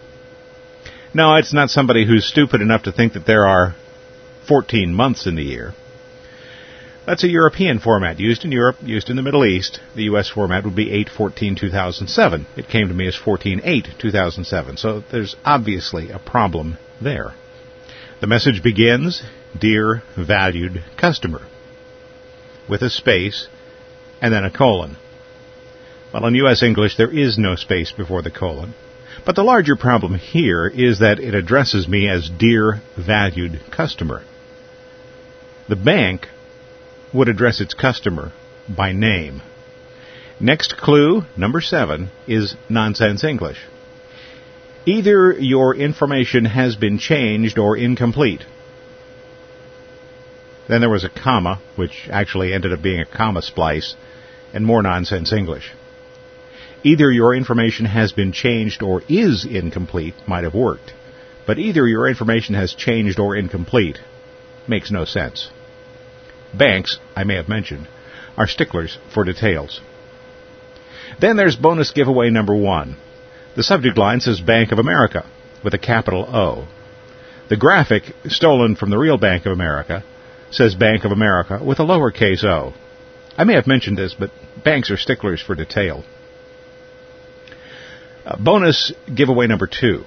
No, 1.14 1.36
it's 1.36 1.54
not 1.54 1.70
somebody 1.70 2.08
who's 2.08 2.26
stupid 2.26 2.62
enough 2.62 2.84
to 2.84 2.92
think 2.94 3.14
that 3.14 3.26
there 3.26 3.46
are 3.46 3.76
14 4.48 4.94
months 4.94 5.28
in 5.28 5.36
the 5.36 5.44
year. 5.44 5.74
That's 7.06 7.24
a 7.24 7.30
European 7.30 7.80
format 7.80 8.20
used 8.20 8.46
in 8.46 8.52
Europe, 8.52 8.78
used 8.82 9.12
in 9.12 9.16
the 9.16 9.22
Middle 9.22 9.46
East. 9.46 9.80
The 9.96 10.06
US 10.06 10.30
format 10.30 10.64
would 10.64 10.76
be 10.76 11.06
8-14-2007. 11.06 12.46
It 12.58 12.68
came 12.68 12.88
to 12.88 12.94
me 12.96 13.08
as 13.08 13.16
14-8-2007. 13.16 14.80
So 14.80 15.04
there's 15.12 15.36
obviously 15.46 16.10
a 16.10 16.18
problem 16.18 16.78
there. 17.00 17.36
The 18.22 18.28
message 18.28 18.64
begins, 18.64 19.22
Dear 19.58 20.02
Valued 20.18 20.84
Customer, 20.98 21.42
with 22.68 22.82
a 22.82 22.90
space 22.90 23.48
and 24.22 24.34
then 24.34 24.44
a 24.44 24.50
colon. 24.50 24.98
Well, 26.12 26.26
in 26.26 26.36
U.S. 26.36 26.64
English, 26.64 26.98
there 26.98 27.12
is 27.12 27.38
no 27.38 27.56
space 27.56 27.92
before 27.92 28.24
the 28.24 28.32
colon. 28.32 28.74
But 29.26 29.36
the 29.36 29.44
larger 29.44 29.76
problem 29.76 30.16
here 30.16 30.66
is 30.68 31.00
that 31.00 31.20
it 31.20 31.36
addresses 31.36 31.88
me 31.88 32.08
as 32.10 32.30
dear 32.30 32.82
valued 32.98 33.62
customer. 33.72 34.24
The 35.68 35.76
bank 35.76 36.28
would 37.16 37.30
address 37.30 37.62
its 37.62 37.74
customer 37.74 38.34
by 38.68 38.92
name. 38.92 39.42
Next 40.40 40.76
clue, 40.76 41.24
number 41.38 41.62
seven, 41.62 42.10
is 42.28 42.56
nonsense 42.70 43.24
English. 43.24 43.58
Either 44.86 45.32
your 45.32 45.76
information 45.76 46.46
has 46.46 46.76
been 46.76 47.00
changed 47.00 47.58
or 47.58 47.78
incomplete. 47.78 48.44
Then 50.68 50.82
there 50.82 50.90
was 50.90 51.06
a 51.06 51.10
comma, 51.10 51.62
which 51.78 52.10
actually 52.12 52.54
ended 52.54 52.74
up 52.74 52.82
being 52.82 53.00
a 53.00 53.06
comma 53.06 53.42
splice, 53.42 53.96
and 54.54 54.66
more 54.66 54.84
nonsense 54.84 55.32
English. 55.32 55.72
Either 56.84 57.10
your 57.10 57.34
information 57.34 57.86
has 57.86 58.12
been 58.12 58.32
changed 58.32 58.84
or 58.84 59.02
is 59.08 59.46
incomplete 59.46 60.16
might 60.28 60.44
have 60.44 60.54
worked. 60.54 60.94
But 61.48 61.60
either 61.60 61.88
your 61.88 62.08
information 62.08 62.56
has 62.56 62.74
changed 62.74 63.20
or 63.20 63.36
incomplete 63.36 64.00
makes 64.68 64.92
no 64.92 65.06
sense. 65.06 65.50
Banks, 66.58 67.00
I 67.16 67.24
may 67.24 67.36
have 67.36 67.50
mentioned, 67.50 67.88
are 68.38 68.48
sticklers 68.48 68.98
for 69.14 69.24
details. 69.24 69.82
Then 71.20 71.38
there's 71.38 71.56
bonus 71.56 71.92
giveaway 71.92 72.30
number 72.30 72.56
one. 72.56 72.98
The 73.56 73.64
subject 73.64 73.98
line 73.98 74.20
says 74.20 74.42
Bank 74.42 74.72
of 74.72 74.80
America 74.80 75.26
with 75.64 75.74
a 75.74 75.80
capital 75.80 76.24
O. 76.24 76.68
The 77.48 77.58
graphic, 77.58 78.04
stolen 78.28 78.76
from 78.76 78.90
the 78.90 78.98
real 78.98 79.18
Bank 79.18 79.46
of 79.46 79.52
America, 79.52 80.04
says 80.52 80.76
Bank 80.76 81.06
of 81.06 81.12
America 81.12 81.62
with 81.64 81.80
a 81.80 81.84
lowercase 81.84 82.44
o. 82.44 82.74
I 83.38 83.44
may 83.44 83.54
have 83.54 83.68
mentioned 83.68 83.98
this, 83.98 84.16
but 84.18 84.32
banks 84.64 84.90
are 84.90 84.98
sticklers 84.98 85.42
for 85.42 85.56
detail. 85.56 86.04
Uh, 88.26 88.38
bonus 88.38 88.92
giveaway 89.14 89.48
number 89.48 89.68
two. 89.68 90.06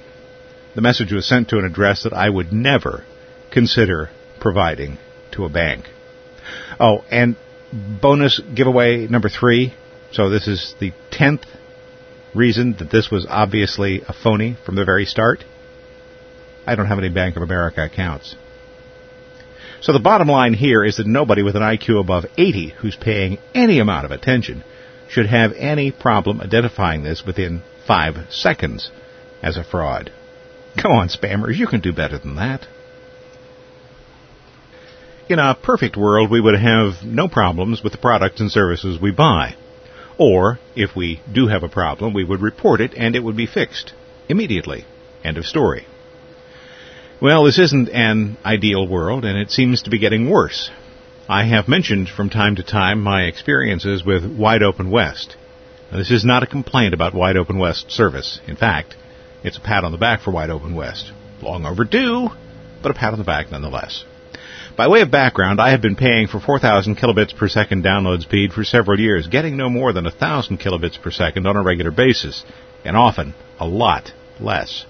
The 0.75 0.81
message 0.81 1.12
was 1.12 1.26
sent 1.26 1.49
to 1.49 1.59
an 1.59 1.64
address 1.64 2.02
that 2.02 2.12
I 2.12 2.28
would 2.28 2.52
never 2.52 3.05
consider 3.50 4.11
providing 4.40 4.99
to 5.33 5.45
a 5.45 5.49
bank. 5.49 5.85
Oh, 6.81 7.05
and 7.11 7.37
bonus 7.73 8.40
giveaway 8.55 9.07
number 9.07 9.28
three. 9.28 9.75
So 10.12 10.31
this 10.31 10.49
is 10.49 10.75
the 10.81 10.93
tenth 11.11 11.45
reason 12.35 12.76
that 12.78 12.90
this 12.90 13.11
was 13.11 13.26
obviously 13.28 14.02
a 14.07 14.12
phony 14.12 14.57
from 14.64 14.76
the 14.76 14.85
very 14.85 15.05
start. 15.05 15.45
I 16.67 16.75
don't 16.75 16.87
have 16.87 16.99
any 16.99 17.09
Bank 17.09 17.37
of 17.37 17.43
America 17.43 17.85
accounts. 17.85 18.37
So 19.81 19.93
the 19.93 20.00
bottom 20.00 20.28
line 20.28 20.55
here 20.55 20.85
is 20.85 20.97
that 20.97 21.07
nobody 21.07 21.43
with 21.43 21.57
an 21.57 21.62
IQ 21.62 22.00
above 22.00 22.26
80 22.37 22.75
who's 22.81 22.97
paying 22.97 23.38
any 23.55 23.78
amount 23.78 24.05
of 24.05 24.11
attention 24.11 24.64
should 25.09 25.26
have 25.26 25.52
any 25.52 25.90
problem 25.93 26.40
identifying 26.40 27.02
this 27.02 27.25
within 27.25 27.62
five 27.87 28.17
seconds. 28.31 28.90
as 29.43 29.57
a 29.57 29.64
fraud. 29.64 30.11
Come 30.76 30.93
on, 30.93 31.09
spammers, 31.09 31.57
you 31.57 31.67
can 31.67 31.81
do 31.81 31.93
better 31.93 32.19
than 32.19 32.37
that. 32.37 32.67
In 35.28 35.38
a 35.38 35.54
perfect 35.54 35.94
world, 35.94 36.30
we 36.30 36.40
would 36.40 36.58
have 36.58 37.04
no 37.04 37.28
problems 37.28 37.82
with 37.82 37.92
the 37.92 37.99
products 37.99 38.40
and 38.40 38.50
services 38.50 38.99
we 38.99 39.11
buy. 39.11 39.56
Or, 40.16 40.58
if 40.75 40.97
we 40.97 41.20
do 41.30 41.49
have 41.49 41.62
a 41.62 41.68
problem, 41.68 42.14
we 42.14 42.25
would 42.25 42.40
report 42.40 42.80
it 42.80 42.94
and 42.97 43.14
it 43.14 43.23
would 43.23 43.37
be 43.37 43.47
fixed 43.47 43.92
immediately. 44.30 44.87
End 45.23 45.37
of 45.37 45.44
story. 45.44 45.87
Well, 47.20 47.44
this 47.44 47.58
isn't 47.58 47.90
an 47.90 48.38
ideal 48.42 48.88
world, 48.88 49.26
and 49.26 49.37
it 49.37 49.50
seems 49.50 49.82
to 49.82 49.90
be 49.90 49.99
getting 49.99 50.30
worse. 50.30 50.70
I 51.28 51.44
have 51.44 51.68
mentioned 51.68 52.08
from 52.08 52.30
time 52.30 52.56
to 52.56 52.62
time 52.62 53.02
my 53.02 53.25
experiences 53.25 54.02
with 54.02 54.25
Wide 54.25 54.62
Open 54.62 54.90
West. 54.90 55.37
Now, 55.92 55.99
this 55.99 56.11
is 56.11 56.25
not 56.25 56.42
a 56.42 56.47
complaint 56.47 56.94
about 56.94 57.14
Wide 57.14 57.37
Open 57.37 57.58
West 57.58 57.90
service. 57.90 58.40
In 58.47 58.56
fact, 58.56 58.97
it's 59.44 59.58
a 59.58 59.61
pat 59.61 59.85
on 59.85 59.92
the 59.92 59.99
back 59.99 60.23
for 60.23 60.30
Wide 60.30 60.49
Open 60.49 60.75
West. 60.75 61.12
Long 61.42 61.66
overdue, 61.66 62.30
but 62.82 62.92
a 62.92 62.94
pat 62.94 63.12
on 63.12 63.18
the 63.18 63.25
back 63.25 63.50
nonetheless. 63.50 64.04
By 64.78 64.87
way 64.87 65.00
of 65.00 65.11
background, 65.11 65.61
I 65.61 65.70
have 65.73 65.82
been 65.82 65.97
paying 65.97 66.28
for 66.28 66.38
4,000 66.38 66.97
kilobits 66.97 67.37
per 67.37 67.49
second 67.49 67.82
download 67.82 68.23
speed 68.23 68.52
for 68.52 68.62
several 68.62 69.00
years, 69.00 69.26
getting 69.26 69.56
no 69.56 69.68
more 69.68 69.92
than 69.92 70.04
1,000 70.04 70.61
kilobits 70.61 71.02
per 71.02 71.11
second 71.11 71.49
on 71.49 71.56
a 71.56 71.64
regular 71.64 71.90
basis, 71.90 72.44
and 72.85 72.97
often 72.97 73.35
a 73.58 73.66
lot 73.66 74.12
less. 74.38 74.87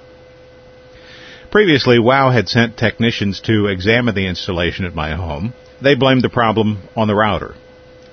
Previously, 1.50 1.99
WOW 1.99 2.30
had 2.30 2.50
sent 2.50 2.76
technicians 2.76 3.40
to 3.40 3.68
examine 3.68 4.14
the 4.14 4.26
installation 4.26 4.85
at 4.85 4.95
my 4.95 5.14
home. 5.14 5.54
They 5.80 5.95
blamed 5.95 6.21
the 6.21 6.28
problem 6.28 6.87
on 6.95 7.09
the 7.09 7.14
router. 7.14 7.54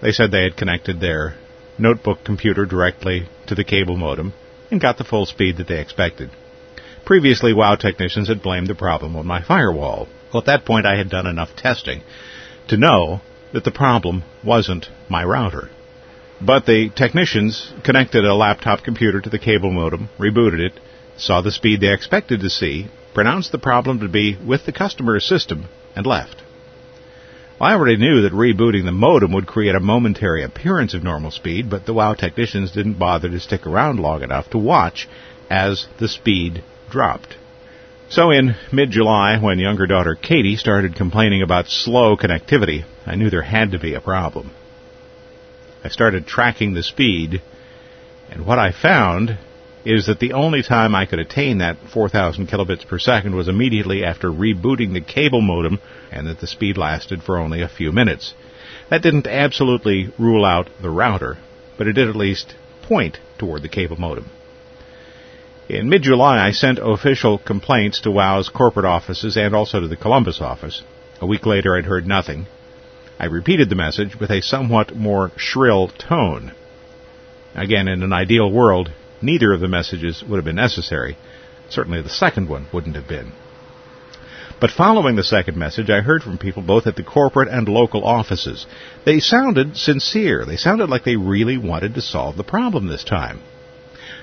They 0.02 0.14
said 0.14 0.32
they 0.32 0.44
had 0.44 0.56
connected 0.56 1.02
their 1.02 1.36
notebook 1.78 2.24
computer 2.24 2.66
directly 2.66 3.28
to 3.48 3.56
the 3.56 3.66
cable 3.66 3.98
modem 3.98 4.32
and 4.72 4.80
got 4.80 4.98
the 4.98 5.04
full 5.04 5.26
speed 5.26 5.58
that 5.58 5.68
they 5.68 5.82
expected. 5.82 6.30
Previously, 7.06 7.54
WOW 7.54 7.76
technicians 7.76 8.30
had 8.30 8.42
blamed 8.42 8.66
the 8.66 8.74
problem 8.74 9.16
on 9.16 9.28
my 9.28 9.40
firewall. 9.40 10.08
Well, 10.34 10.42
at 10.42 10.48
that 10.48 10.66
point, 10.66 10.88
I 10.88 10.98
had 10.98 11.08
done 11.08 11.28
enough 11.28 11.56
testing 11.56 12.02
to 12.68 12.78
know 12.78 13.22
that 13.54 13.64
the 13.64 13.70
problem 13.70 14.24
wasn't 14.44 14.90
my 15.08 15.24
router. 15.24 15.70
But 16.42 16.66
the 16.66 16.90
technicians 16.90 17.72
connected 17.84 18.26
a 18.26 18.34
laptop 18.34 18.84
computer 18.84 19.22
to 19.22 19.30
the 19.30 19.38
cable 19.38 19.72
modem, 19.72 20.10
rebooted 20.18 20.60
it, 20.60 20.80
saw 21.16 21.42
the 21.42 21.52
speed 21.52 21.80
they 21.80 21.94
expected 21.94 22.40
to 22.40 22.50
see, 22.50 22.88
pronounced 23.14 23.52
the 23.52 23.60
problem 23.60 24.00
to 24.00 24.10
be 24.10 24.36
with 24.44 24.66
the 24.66 24.72
customer's 24.72 25.26
system, 25.26 25.66
and 25.96 26.08
left. 26.08 26.42
Well, 27.60 27.70
I 27.70 27.74
already 27.76 27.98
knew 27.98 28.24
that 28.24 28.34
rebooting 28.34 28.84
the 28.84 28.92
modem 28.92 29.32
would 29.34 29.46
create 29.46 29.76
a 29.76 29.80
momentary 29.80 30.44
appearance 30.44 30.96
of 30.96 31.04
normal 31.04 31.30
speed, 31.30 31.70
but 31.70 31.86
the 31.86 31.94
WOW 31.94 32.16
technicians 32.16 32.72
didn't 32.72 32.98
bother 32.98 33.30
to 33.30 33.40
stick 33.40 33.68
around 33.68 34.00
long 34.00 34.24
enough 34.24 34.50
to 34.50 34.58
watch 34.58 35.08
as 35.52 35.88
the 36.00 36.08
speed 36.08 36.64
dropped. 36.90 37.38
So 38.10 38.32
in 38.32 38.56
mid-July, 38.72 39.38
when 39.40 39.60
younger 39.60 39.88
daughter 39.88 40.16
Katie 40.16 40.58
started 40.58 40.96
complaining 40.96 41.42
about 41.42 41.68
slow 41.68 42.16
connectivity, 42.16 42.86
I 43.06 43.16
knew 43.16 43.30
there 43.30 43.42
had 43.42 43.72
to 43.72 43.80
be 43.80 43.94
a 43.94 44.02
problem. 44.02 44.52
I 45.84 45.90
started 45.90 46.26
tracking 46.26 46.74
the 46.74 46.84
speed, 46.84 47.42
and 48.30 48.46
what 48.46 48.60
I 48.60 48.72
found 48.72 49.38
is 49.86 50.08
that 50.08 50.20
the 50.20 50.34
only 50.34 50.64
time 50.64 50.96
I 50.96 51.06
could 51.06 51.20
attain 51.20 51.60
that 51.60 51.78
4,000 51.94 52.48
kilobits 52.48 52.88
per 52.88 52.98
second 52.98 53.36
was 53.36 53.48
immediately 53.48 54.04
after 54.04 54.32
rebooting 54.32 54.94
the 54.94 55.02
cable 55.02 55.42
modem, 55.42 55.80
and 56.12 56.28
that 56.28 56.40
the 56.40 56.48
speed 56.48 56.78
lasted 56.78 57.22
for 57.22 57.38
only 57.38 57.62
a 57.62 57.70
few 57.70 57.92
minutes. 57.92 58.34
That 58.90 59.04
didn't 59.04 59.28
absolutely 59.28 60.12
rule 60.18 60.44
out 60.44 60.70
the 60.82 60.90
router, 60.90 61.38
but 61.78 61.88
it 61.88 61.94
did 61.94 62.08
at 62.08 62.16
least 62.16 62.56
point 62.82 63.20
toward 63.38 63.62
the 63.62 63.70
cable 63.70 63.98
modem. 63.98 64.30
In 65.68 65.90
mid-July, 65.90 66.46
I 66.46 66.52
sent 66.52 66.78
official 66.80 67.40
complaints 67.40 68.02
to 68.02 68.12
WOW's 68.12 68.50
corporate 68.50 68.86
offices 68.86 69.36
and 69.36 69.56
also 69.56 69.80
to 69.80 69.88
the 69.88 69.96
Columbus 69.96 70.40
office. 70.40 70.84
A 71.20 71.26
week 71.26 71.48
later, 71.48 71.76
I'd 71.76 71.86
heard 71.86 72.06
nothing. 72.06 72.46
I 73.18 73.26
repeated 73.26 73.70
the 73.70 73.76
message 73.76 74.20
with 74.20 74.30
a 74.30 74.42
somewhat 74.42 74.96
more 74.96 75.32
shrill 75.38 75.88
tone. 75.88 76.52
Again, 77.56 77.88
in 77.88 78.04
an 78.04 78.14
ideal 78.14 78.52
world, 78.52 78.92
neither 79.24 79.54
of 79.54 79.60
the 79.60 79.68
messages 79.68 80.24
would 80.30 80.36
have 80.36 80.46
been 80.46 80.56
necessary. 80.56 81.18
Certainly 81.70 82.04
the 82.04 82.10
second 82.10 82.48
one 82.48 82.68
wouldn't 82.72 82.96
have 82.96 83.08
been. 83.08 83.32
But 84.62 84.70
following 84.70 85.16
the 85.16 85.24
second 85.24 85.58
message, 85.58 85.90
I 85.90 86.02
heard 86.02 86.22
from 86.22 86.38
people 86.38 86.62
both 86.62 86.86
at 86.86 86.96
the 86.96 87.04
corporate 87.04 87.50
and 87.50 87.68
local 87.68 88.06
offices. 88.06 88.68
They 89.04 89.20
sounded 89.20 89.78
sincere. 89.78 90.46
They 90.46 90.58
sounded 90.58 90.90
like 90.90 91.06
they 91.06 91.16
really 91.16 91.58
wanted 91.58 91.96
to 91.96 92.02
solve 92.02 92.38
the 92.38 92.44
problem 92.44 92.86
this 92.86 93.04
time. 93.04 93.42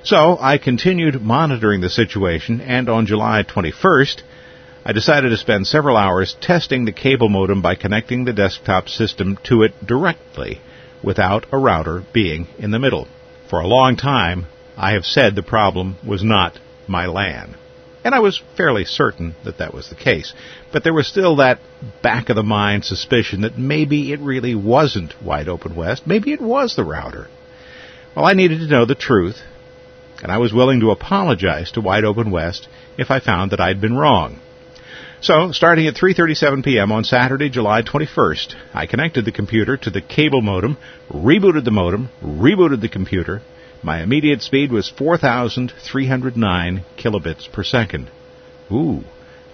So 0.04 0.36
I 0.40 0.58
continued 0.58 1.22
monitoring 1.22 1.80
the 1.80 1.88
situation, 1.88 2.60
and 2.60 2.88
on 2.88 3.06
July 3.06 3.44
21st, 3.44 4.22
I 4.84 4.92
decided 4.92 5.28
to 5.28 5.36
spend 5.36 5.68
several 5.68 5.96
hours 5.96 6.34
testing 6.40 6.84
the 6.84 6.92
cable 6.92 7.28
modem 7.28 7.62
by 7.62 7.76
connecting 7.76 8.24
the 8.24 8.32
desktop 8.32 8.88
system 8.88 9.38
to 9.44 9.62
it 9.62 9.86
directly, 9.86 10.60
without 11.04 11.46
a 11.52 11.58
router 11.58 12.02
being 12.12 12.48
in 12.58 12.72
the 12.72 12.80
middle. 12.80 13.06
For 13.48 13.60
a 13.60 13.66
long 13.68 13.94
time, 13.94 14.46
I 14.76 14.94
have 14.94 15.04
said 15.04 15.36
the 15.36 15.42
problem 15.44 15.96
was 16.04 16.24
not 16.24 16.58
my 16.88 17.06
LAN. 17.06 17.54
And 18.04 18.12
I 18.12 18.18
was 18.18 18.42
fairly 18.56 18.84
certain 18.84 19.36
that 19.44 19.58
that 19.58 19.72
was 19.72 19.88
the 19.88 19.94
case. 19.94 20.34
But 20.72 20.82
there 20.82 20.92
was 20.92 21.06
still 21.06 21.36
that 21.36 21.60
back 22.02 22.28
of 22.28 22.34
the 22.34 22.42
mind 22.42 22.84
suspicion 22.84 23.42
that 23.42 23.56
maybe 23.56 24.12
it 24.12 24.18
really 24.18 24.56
wasn't 24.56 25.22
Wide 25.22 25.48
Open 25.48 25.76
West. 25.76 26.08
Maybe 26.08 26.32
it 26.32 26.40
was 26.40 26.74
the 26.74 26.82
router. 26.82 27.28
Well, 28.16 28.24
I 28.24 28.32
needed 28.32 28.58
to 28.58 28.66
know 28.66 28.84
the 28.84 28.96
truth, 28.96 29.40
and 30.22 30.30
I 30.30 30.38
was 30.38 30.52
willing 30.52 30.80
to 30.80 30.90
apologize 30.90 31.72
to 31.72 31.80
Wide 31.80 32.04
Open 32.04 32.30
West 32.30 32.68
if 32.96 33.10
I 33.10 33.20
found 33.20 33.50
that 33.50 33.60
I'd 33.60 33.80
been 33.80 33.96
wrong. 33.96 34.38
So, 35.20 35.52
starting 35.52 35.86
at 35.86 35.94
3:37 35.94 36.64
p.m. 36.64 36.90
on 36.90 37.04
Saturday, 37.04 37.48
July 37.48 37.82
21st, 37.82 38.54
I 38.74 38.86
connected 38.86 39.24
the 39.24 39.30
computer 39.32 39.76
to 39.76 39.90
the 39.90 40.00
cable 40.00 40.42
modem, 40.42 40.76
rebooted 41.10 41.64
the 41.64 41.70
modem, 41.70 42.08
rebooted 42.22 42.80
the 42.80 42.88
computer. 42.88 43.42
My 43.84 44.02
immediate 44.02 44.42
speed 44.42 44.72
was 44.72 44.88
4,309 44.88 46.84
kilobits 46.96 47.52
per 47.52 47.62
second. 47.62 48.10
Ooh, 48.70 49.04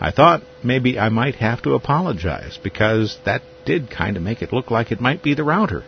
I 0.01 0.11
thought 0.11 0.43
maybe 0.63 0.99
I 0.99 1.09
might 1.09 1.35
have 1.37 1.61
to 1.63 1.75
apologize 1.75 2.59
because 2.63 3.19
that 3.25 3.43
did 3.65 3.91
kind 3.91 4.17
of 4.17 4.23
make 4.23 4.43
it 4.43 4.53
look 4.53 4.71
like 4.71 4.93
it 4.93 5.01
might 5.01 5.23
be 5.23 5.35
the 5.35 5.45
router. 5.45 5.83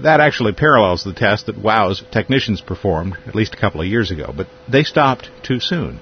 That 0.00 0.20
actually 0.20 0.52
parallels 0.52 1.04
the 1.04 1.12
test 1.12 1.44
that 1.46 1.58
WOW's 1.58 2.02
technicians 2.10 2.62
performed 2.62 3.18
at 3.26 3.34
least 3.34 3.52
a 3.52 3.58
couple 3.58 3.82
of 3.82 3.86
years 3.86 4.10
ago, 4.10 4.32
but 4.34 4.46
they 4.66 4.84
stopped 4.84 5.28
too 5.42 5.60
soon. 5.60 6.00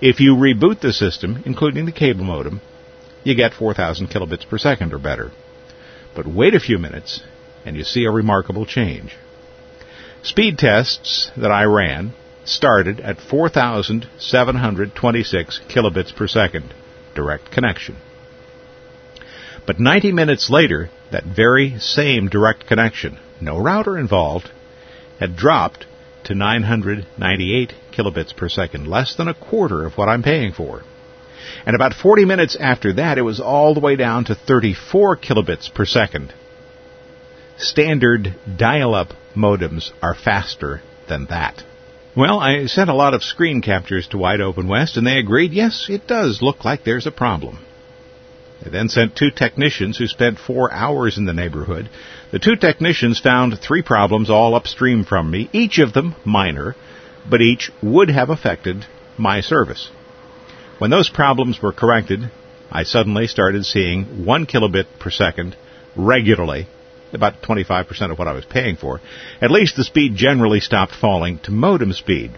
If 0.00 0.20
you 0.20 0.36
reboot 0.36 0.80
the 0.80 0.92
system, 0.92 1.42
including 1.44 1.86
the 1.86 1.92
cable 1.92 2.24
modem, 2.24 2.60
you 3.24 3.34
get 3.34 3.54
4,000 3.54 4.08
kilobits 4.08 4.48
per 4.48 4.58
second 4.58 4.92
or 4.92 4.98
better. 4.98 5.32
But 6.14 6.28
wait 6.28 6.54
a 6.54 6.60
few 6.60 6.78
minutes, 6.78 7.24
and 7.64 7.76
you 7.76 7.82
see 7.82 8.04
a 8.04 8.10
remarkable 8.10 8.66
change. 8.66 9.16
Speed 10.22 10.58
tests 10.58 11.32
that 11.36 11.50
I 11.50 11.64
ran 11.64 12.12
started 12.44 13.00
at 13.00 13.20
4,726 13.20 15.60
kilobits 15.68 16.14
per 16.14 16.28
second, 16.28 16.72
direct 17.14 17.50
connection. 17.50 17.96
But 19.66 19.80
90 19.80 20.12
minutes 20.12 20.50
later, 20.50 20.90
that 21.14 21.24
very 21.24 21.78
same 21.78 22.28
direct 22.28 22.66
connection, 22.66 23.16
no 23.40 23.56
router 23.56 23.96
involved, 23.96 24.50
had 25.20 25.36
dropped 25.36 25.86
to 26.24 26.34
998 26.34 27.72
kilobits 27.92 28.36
per 28.36 28.48
second, 28.48 28.88
less 28.88 29.14
than 29.14 29.28
a 29.28 29.34
quarter 29.34 29.84
of 29.86 29.92
what 29.96 30.08
I'm 30.08 30.24
paying 30.24 30.52
for. 30.52 30.82
And 31.64 31.76
about 31.76 31.94
40 31.94 32.24
minutes 32.24 32.56
after 32.58 32.94
that, 32.94 33.16
it 33.16 33.22
was 33.22 33.38
all 33.38 33.74
the 33.74 33.80
way 33.80 33.94
down 33.94 34.24
to 34.24 34.34
34 34.34 35.18
kilobits 35.18 35.72
per 35.72 35.84
second. 35.84 36.34
Standard 37.56 38.34
dial-up 38.56 39.10
modems 39.36 39.92
are 40.02 40.16
faster 40.16 40.82
than 41.08 41.26
that. 41.26 41.62
Well, 42.16 42.40
I 42.40 42.66
sent 42.66 42.90
a 42.90 42.94
lot 42.94 43.14
of 43.14 43.22
screen 43.22 43.62
captures 43.62 44.08
to 44.08 44.18
Wide 44.18 44.40
Open 44.40 44.66
West, 44.66 44.96
and 44.96 45.06
they 45.06 45.18
agreed, 45.18 45.52
yes, 45.52 45.86
it 45.88 46.08
does 46.08 46.42
look 46.42 46.64
like 46.64 46.82
there's 46.82 47.06
a 47.06 47.12
problem. 47.12 47.63
They 48.64 48.70
then 48.70 48.88
sent 48.88 49.14
two 49.14 49.30
technicians 49.30 49.98
who 49.98 50.06
spent 50.06 50.38
four 50.38 50.72
hours 50.72 51.18
in 51.18 51.26
the 51.26 51.34
neighborhood. 51.34 51.90
The 52.30 52.38
two 52.38 52.56
technicians 52.56 53.20
found 53.20 53.58
three 53.58 53.82
problems 53.82 54.30
all 54.30 54.54
upstream 54.54 55.04
from 55.04 55.30
me, 55.30 55.50
each 55.52 55.78
of 55.78 55.92
them 55.92 56.14
minor, 56.24 56.74
but 57.28 57.42
each 57.42 57.70
would 57.82 58.08
have 58.08 58.30
affected 58.30 58.86
my 59.18 59.42
service. 59.42 59.90
When 60.78 60.90
those 60.90 61.10
problems 61.10 61.60
were 61.60 61.72
corrected, 61.72 62.30
I 62.72 62.84
suddenly 62.84 63.26
started 63.26 63.66
seeing 63.66 64.24
one 64.24 64.46
kilobit 64.46 64.86
per 64.98 65.10
second 65.10 65.56
regularly, 65.94 66.66
about 67.12 67.42
25% 67.42 68.10
of 68.10 68.18
what 68.18 68.28
I 68.28 68.32
was 68.32 68.44
paying 68.44 68.76
for. 68.76 69.00
At 69.40 69.50
least 69.50 69.76
the 69.76 69.84
speed 69.84 70.16
generally 70.16 70.60
stopped 70.60 70.94
falling 70.94 71.38
to 71.40 71.52
modem 71.52 71.92
speed. 71.92 72.32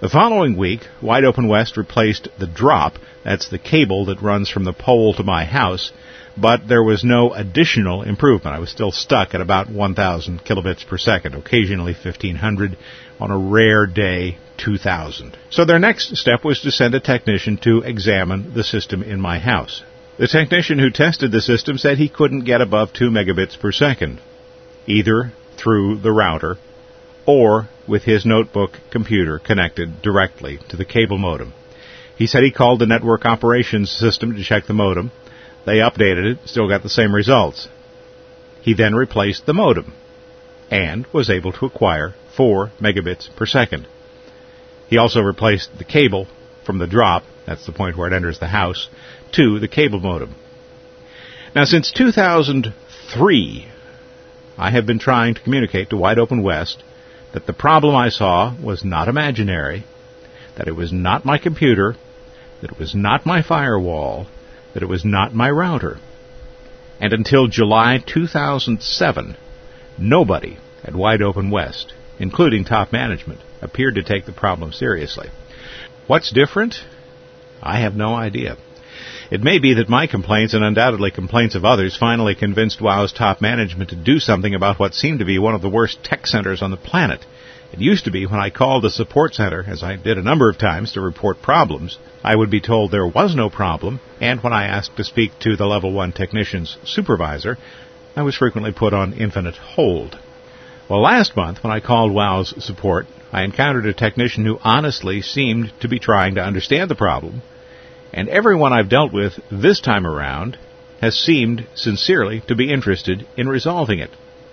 The 0.00 0.08
following 0.08 0.56
week, 0.56 0.80
Wide 1.02 1.24
Open 1.24 1.46
West 1.46 1.76
replaced 1.76 2.28
the 2.38 2.46
drop, 2.46 2.94
that's 3.22 3.50
the 3.50 3.58
cable 3.58 4.06
that 4.06 4.22
runs 4.22 4.48
from 4.48 4.64
the 4.64 4.72
pole 4.72 5.12
to 5.12 5.22
my 5.22 5.44
house, 5.44 5.92
but 6.38 6.66
there 6.66 6.82
was 6.82 7.04
no 7.04 7.34
additional 7.34 8.02
improvement. 8.02 8.56
I 8.56 8.60
was 8.60 8.70
still 8.70 8.92
stuck 8.92 9.34
at 9.34 9.42
about 9.42 9.68
1,000 9.68 10.42
kilobits 10.42 10.86
per 10.86 10.96
second, 10.96 11.34
occasionally 11.34 11.92
1,500, 11.92 12.78
on 13.20 13.30
a 13.30 13.36
rare 13.36 13.84
day, 13.84 14.38
2,000. 14.56 15.36
So 15.50 15.66
their 15.66 15.78
next 15.78 16.16
step 16.16 16.46
was 16.46 16.62
to 16.62 16.70
send 16.70 16.94
a 16.94 17.00
technician 17.00 17.58
to 17.64 17.82
examine 17.82 18.54
the 18.54 18.64
system 18.64 19.02
in 19.02 19.20
my 19.20 19.38
house. 19.38 19.82
The 20.16 20.28
technician 20.28 20.78
who 20.78 20.88
tested 20.88 21.30
the 21.30 21.42
system 21.42 21.76
said 21.76 21.98
he 21.98 22.08
couldn't 22.08 22.46
get 22.46 22.62
above 22.62 22.94
2 22.94 23.10
megabits 23.10 23.60
per 23.60 23.70
second, 23.70 24.18
either 24.86 25.34
through 25.58 25.98
the 25.98 26.10
router 26.10 26.56
or 27.30 27.68
with 27.86 28.02
his 28.02 28.26
notebook 28.26 28.72
computer 28.90 29.38
connected 29.38 30.02
directly 30.02 30.58
to 30.68 30.76
the 30.76 30.84
cable 30.84 31.16
modem. 31.16 31.52
He 32.16 32.26
said 32.26 32.42
he 32.42 32.50
called 32.50 32.80
the 32.80 32.86
network 32.86 33.24
operations 33.24 33.88
system 33.88 34.34
to 34.34 34.42
check 34.42 34.66
the 34.66 34.74
modem. 34.74 35.12
They 35.64 35.76
updated 35.76 36.32
it, 36.32 36.38
still 36.46 36.68
got 36.68 36.82
the 36.82 36.88
same 36.88 37.14
results. 37.14 37.68
He 38.62 38.74
then 38.74 38.96
replaced 38.96 39.46
the 39.46 39.54
modem 39.54 39.92
and 40.72 41.06
was 41.12 41.30
able 41.30 41.52
to 41.52 41.66
acquire 41.66 42.14
4 42.36 42.72
megabits 42.80 43.34
per 43.36 43.46
second. 43.46 43.86
He 44.88 44.98
also 44.98 45.20
replaced 45.20 45.78
the 45.78 45.84
cable 45.84 46.26
from 46.66 46.78
the 46.78 46.88
drop, 46.88 47.22
that's 47.46 47.64
the 47.64 47.72
point 47.72 47.96
where 47.96 48.08
it 48.08 48.12
enters 48.12 48.40
the 48.40 48.48
house, 48.48 48.88
to 49.32 49.60
the 49.60 49.68
cable 49.68 50.00
modem. 50.00 50.34
Now, 51.54 51.64
since 51.64 51.92
2003, 51.92 53.68
I 54.58 54.70
have 54.72 54.84
been 54.84 54.98
trying 54.98 55.34
to 55.34 55.42
communicate 55.42 55.90
to 55.90 55.96
Wide 55.96 56.18
Open 56.18 56.42
West 56.42 56.82
that 57.32 57.46
the 57.46 57.52
problem 57.52 57.94
I 57.94 58.08
saw 58.08 58.54
was 58.60 58.84
not 58.84 59.08
imaginary, 59.08 59.84
that 60.56 60.68
it 60.68 60.76
was 60.76 60.92
not 60.92 61.24
my 61.24 61.38
computer, 61.38 61.96
that 62.60 62.72
it 62.72 62.78
was 62.78 62.94
not 62.94 63.26
my 63.26 63.42
firewall, 63.42 64.26
that 64.74 64.82
it 64.82 64.88
was 64.88 65.04
not 65.04 65.34
my 65.34 65.50
router. 65.50 65.98
And 67.00 67.12
until 67.12 67.46
July 67.48 67.98
2007, 68.04 69.36
nobody 69.98 70.58
at 70.84 70.94
Wide 70.94 71.22
Open 71.22 71.50
West, 71.50 71.94
including 72.18 72.64
top 72.64 72.92
management, 72.92 73.40
appeared 73.62 73.94
to 73.94 74.02
take 74.02 74.26
the 74.26 74.32
problem 74.32 74.72
seriously. 74.72 75.28
What's 76.06 76.32
different? 76.32 76.76
I 77.62 77.80
have 77.80 77.94
no 77.94 78.14
idea. 78.14 78.56
It 79.30 79.44
may 79.44 79.60
be 79.60 79.74
that 79.74 79.88
my 79.88 80.08
complaints 80.08 80.54
and 80.54 80.64
undoubtedly 80.64 81.12
complaints 81.12 81.54
of 81.54 81.64
others 81.64 81.96
finally 81.96 82.34
convinced 82.34 82.80
WOW's 82.80 83.12
top 83.12 83.40
management 83.40 83.90
to 83.90 83.96
do 83.96 84.18
something 84.18 84.56
about 84.56 84.80
what 84.80 84.92
seemed 84.92 85.20
to 85.20 85.24
be 85.24 85.38
one 85.38 85.54
of 85.54 85.62
the 85.62 85.68
worst 85.68 86.02
tech 86.02 86.26
centers 86.26 86.62
on 86.62 86.72
the 86.72 86.76
planet. 86.76 87.24
It 87.72 87.78
used 87.78 88.06
to 88.06 88.10
be 88.10 88.26
when 88.26 88.40
I 88.40 88.50
called 88.50 88.82
the 88.82 88.90
support 88.90 89.34
center, 89.34 89.64
as 89.68 89.84
I 89.84 89.94
did 89.94 90.18
a 90.18 90.22
number 90.22 90.50
of 90.50 90.58
times 90.58 90.94
to 90.94 91.00
report 91.00 91.42
problems, 91.42 91.96
I 92.24 92.34
would 92.34 92.50
be 92.50 92.60
told 92.60 92.90
there 92.90 93.06
was 93.06 93.36
no 93.36 93.48
problem, 93.48 94.00
and 94.20 94.42
when 94.42 94.52
I 94.52 94.66
asked 94.66 94.96
to 94.96 95.04
speak 95.04 95.38
to 95.42 95.54
the 95.54 95.66
level 95.66 95.92
1 95.92 96.10
technician's 96.10 96.76
supervisor, 96.82 97.56
I 98.16 98.22
was 98.22 98.34
frequently 98.34 98.72
put 98.72 98.92
on 98.92 99.12
infinite 99.12 99.54
hold. 99.54 100.18
Well, 100.88 101.02
last 101.02 101.36
month, 101.36 101.62
when 101.62 101.72
I 101.72 101.78
called 101.78 102.10
WOW's 102.10 102.64
support, 102.64 103.06
I 103.30 103.44
encountered 103.44 103.86
a 103.86 103.94
technician 103.94 104.44
who 104.44 104.58
honestly 104.64 105.22
seemed 105.22 105.72
to 105.82 105.88
be 105.88 106.00
trying 106.00 106.34
to 106.34 106.42
understand 106.42 106.90
the 106.90 106.96
problem 106.96 107.42
and 108.12 108.28
everyone 108.28 108.72
I've 108.72 108.88
dealt 108.88 109.12
with 109.12 109.38
this 109.50 109.80
time 109.80 110.06
around 110.06 110.58
has 111.00 111.14
seemed 111.14 111.66
sincerely 111.74 112.42
to 112.48 112.54
be 112.54 112.72
interested 112.72 113.26
in 113.36 113.48
resolving 113.48 113.98
it. 113.98 114.10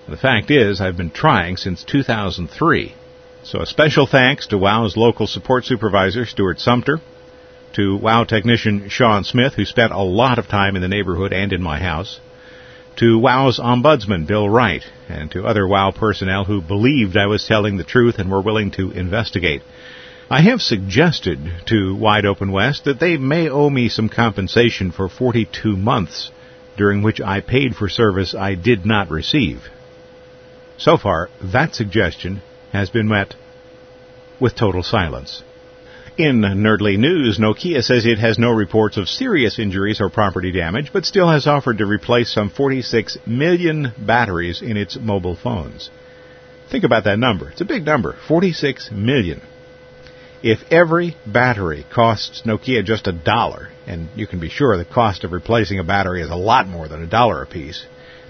The 0.08 0.18
fact 0.18 0.50
is, 0.50 0.80
I've 0.80 0.96
been 0.96 1.12
trying 1.12 1.58
since 1.58 1.84
2003. 1.84 2.96
So 3.44 3.62
a 3.62 3.66
special 3.66 4.08
thanks 4.08 4.48
to 4.48 4.58
WOW's 4.58 4.96
local 4.96 5.28
support 5.28 5.66
supervisor, 5.66 6.26
Stuart 6.26 6.60
Sumter, 6.60 7.00
to 7.74 7.98
WOW 7.98 8.24
technician 8.24 8.90
Sean 8.90 9.24
Smith, 9.24 9.54
who 9.56 9.66
spent 9.66 9.92
a 9.92 10.02
lot 10.02 10.40
of 10.40 10.48
time 10.48 10.76
in 10.76 10.82
the 10.82 10.88
neighborhood 10.88 11.34
and 11.34 11.52
in 11.52 11.62
my 11.62 11.80
house, 11.80 12.20
to 12.98 13.20
WOW's 13.20 13.60
ombudsman, 13.60 14.26
Bill 14.26 14.50
Wright, 14.50 14.84
and 15.08 15.30
to 15.32 15.46
other 15.46 15.68
WOW 15.68 15.92
personnel 15.92 16.46
who 16.46 16.62
believed 16.62 17.16
I 17.16 17.28
was 17.28 17.46
telling 17.46 17.78
the 17.78 17.84
truth 17.84 18.18
and 18.18 18.32
were 18.32 18.42
willing 18.42 18.72
to 18.72 18.92
investigate. 18.92 19.62
I 20.30 20.42
have 20.42 20.62
suggested 20.62 21.40
to 21.68 21.96
Wide 21.96 22.26
Open 22.26 22.52
West 22.52 22.84
that 22.84 23.00
they 23.00 23.16
may 23.16 23.48
owe 23.48 23.70
me 23.70 23.88
some 23.88 24.10
compensation 24.10 24.92
for 24.92 25.08
42 25.08 25.78
months 25.78 26.32
during 26.76 27.02
which 27.02 27.22
I 27.22 27.40
paid 27.40 27.78
for 27.78 27.88
service 27.88 28.36
I 28.36 28.56
did 28.56 28.86
not 28.86 29.10
receive. 29.10 29.70
So 30.78 30.98
far, 30.98 31.30
that 31.42 31.76
suggestion 31.76 32.42
has 32.74 32.90
been 32.90 33.08
met 33.08 33.36
with 34.38 34.54
total 34.54 34.84
silence. 34.84 35.44
In 36.18 36.42
Nerdly 36.42 36.98
News, 36.98 37.40
Nokia 37.40 37.82
says 37.82 38.06
it 38.06 38.20
has 38.20 38.38
no 38.38 38.52
reports 38.52 38.98
of 38.98 39.08
serious 39.08 39.58
injuries 39.58 40.02
or 40.02 40.10
property 40.10 40.52
damage, 40.52 40.92
but 40.92 41.06
still 41.06 41.30
has 41.30 41.48
offered 41.48 41.78
to 41.78 41.86
replace 41.86 42.34
some 42.34 42.50
46 42.50 43.18
million 43.26 43.94
batteries 43.98 44.62
in 44.62 44.76
its 44.76 44.98
mobile 45.00 45.38
phones. 45.38 45.90
Think 46.70 46.84
about 46.84 47.06
that 47.06 47.18
number. 47.18 47.50
It's 47.50 47.62
a 47.62 47.66
big 47.66 47.86
number. 47.86 48.18
46 48.28 48.92
million. 48.92 49.42
If 50.44 50.60
every 50.72 51.18
battery 51.26 51.86
costs 51.92 52.44
Nokia 52.46 52.86
just 52.86 53.08
a 53.08 53.12
dollar, 53.12 53.70
and 53.88 54.10
you 54.16 54.28
can 54.28 54.40
be 54.40 54.50
sure 54.50 54.78
the 54.78 54.86
cost 54.86 55.24
of 55.24 55.32
replacing 55.32 55.80
a 55.80 55.84
battery 55.84 56.22
is 56.22 56.30
a 56.30 56.36
lot 56.36 56.68
more 56.68 56.88
than 56.88 57.02
a 57.02 57.08
dollar 57.08 57.42
apiece, 57.42 57.86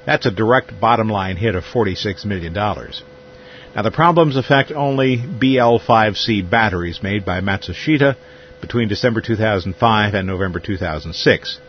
that's 0.05 0.25
a 0.25 0.31
direct 0.31 0.79
bottom 0.79 1.09
line 1.09 1.35
hit 1.35 1.55
of 1.55 1.65
$46 1.65 2.23
million. 2.25 2.53
Now, 2.53 3.81
the 3.83 3.91
problems 3.91 4.37
affect 4.37 4.71
only 4.71 5.17
BL5C 5.17 6.49
batteries 6.49 7.03
made 7.03 7.25
by 7.25 7.41
Matsushita 7.41 8.15
between 8.61 8.87
December 8.87 9.19
2005 9.19 10.13
and 10.13 10.25
November 10.25 10.61
2006. 10.61 11.59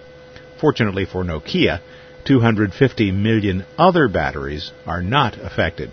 Fortunately 0.61 1.05
for 1.05 1.24
Nokia, 1.24 1.81
250 2.24 3.11
million 3.11 3.66
other 3.77 4.09
batteries 4.09 4.70
are 4.87 5.03
not 5.03 5.37
affected. 5.38 5.92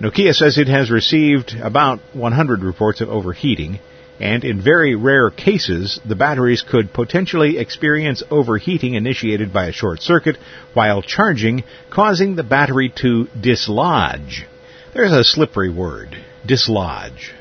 Nokia 0.00 0.32
says 0.32 0.58
it 0.58 0.68
has 0.68 0.92
received 0.92 1.56
about 1.60 1.98
100 2.12 2.62
reports 2.62 3.00
of 3.00 3.08
overheating, 3.08 3.80
and 4.20 4.44
in 4.44 4.62
very 4.62 4.94
rare 4.94 5.28
cases, 5.28 5.98
the 6.06 6.14
batteries 6.14 6.62
could 6.62 6.92
potentially 6.92 7.58
experience 7.58 8.22
overheating 8.30 8.94
initiated 8.94 9.52
by 9.52 9.66
a 9.66 9.72
short 9.72 10.00
circuit 10.00 10.36
while 10.72 11.02
charging, 11.02 11.64
causing 11.90 12.36
the 12.36 12.44
battery 12.44 12.92
to 12.96 13.26
dislodge. 13.40 14.46
There's 14.94 15.12
a 15.12 15.24
slippery 15.24 15.70
word, 15.70 16.16
dislodge. 16.46 17.32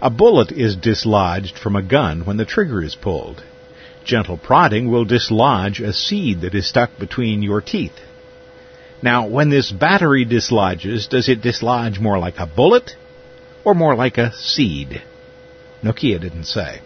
A 0.00 0.10
bullet 0.10 0.50
is 0.50 0.74
dislodged 0.74 1.56
from 1.56 1.76
a 1.76 1.82
gun 1.82 2.24
when 2.24 2.38
the 2.38 2.44
trigger 2.44 2.82
is 2.82 2.96
pulled. 2.96 3.40
Gentle 4.04 4.36
prodding 4.36 4.90
will 4.90 5.04
dislodge 5.04 5.80
a 5.80 5.92
seed 5.92 6.40
that 6.40 6.56
is 6.56 6.68
stuck 6.68 6.98
between 6.98 7.40
your 7.40 7.60
teeth. 7.60 8.00
Now, 9.02 9.26
when 9.26 9.50
this 9.50 9.72
battery 9.72 10.24
dislodges, 10.24 11.08
does 11.08 11.28
it 11.28 11.42
dislodge 11.42 11.98
more 11.98 12.18
like 12.18 12.38
a 12.38 12.46
bullet 12.46 12.92
or 13.64 13.74
more 13.74 13.96
like 13.96 14.16
a 14.16 14.32
seed? 14.32 15.02
Nokia 15.82 16.20
didn't 16.20 16.44
say. 16.44 16.80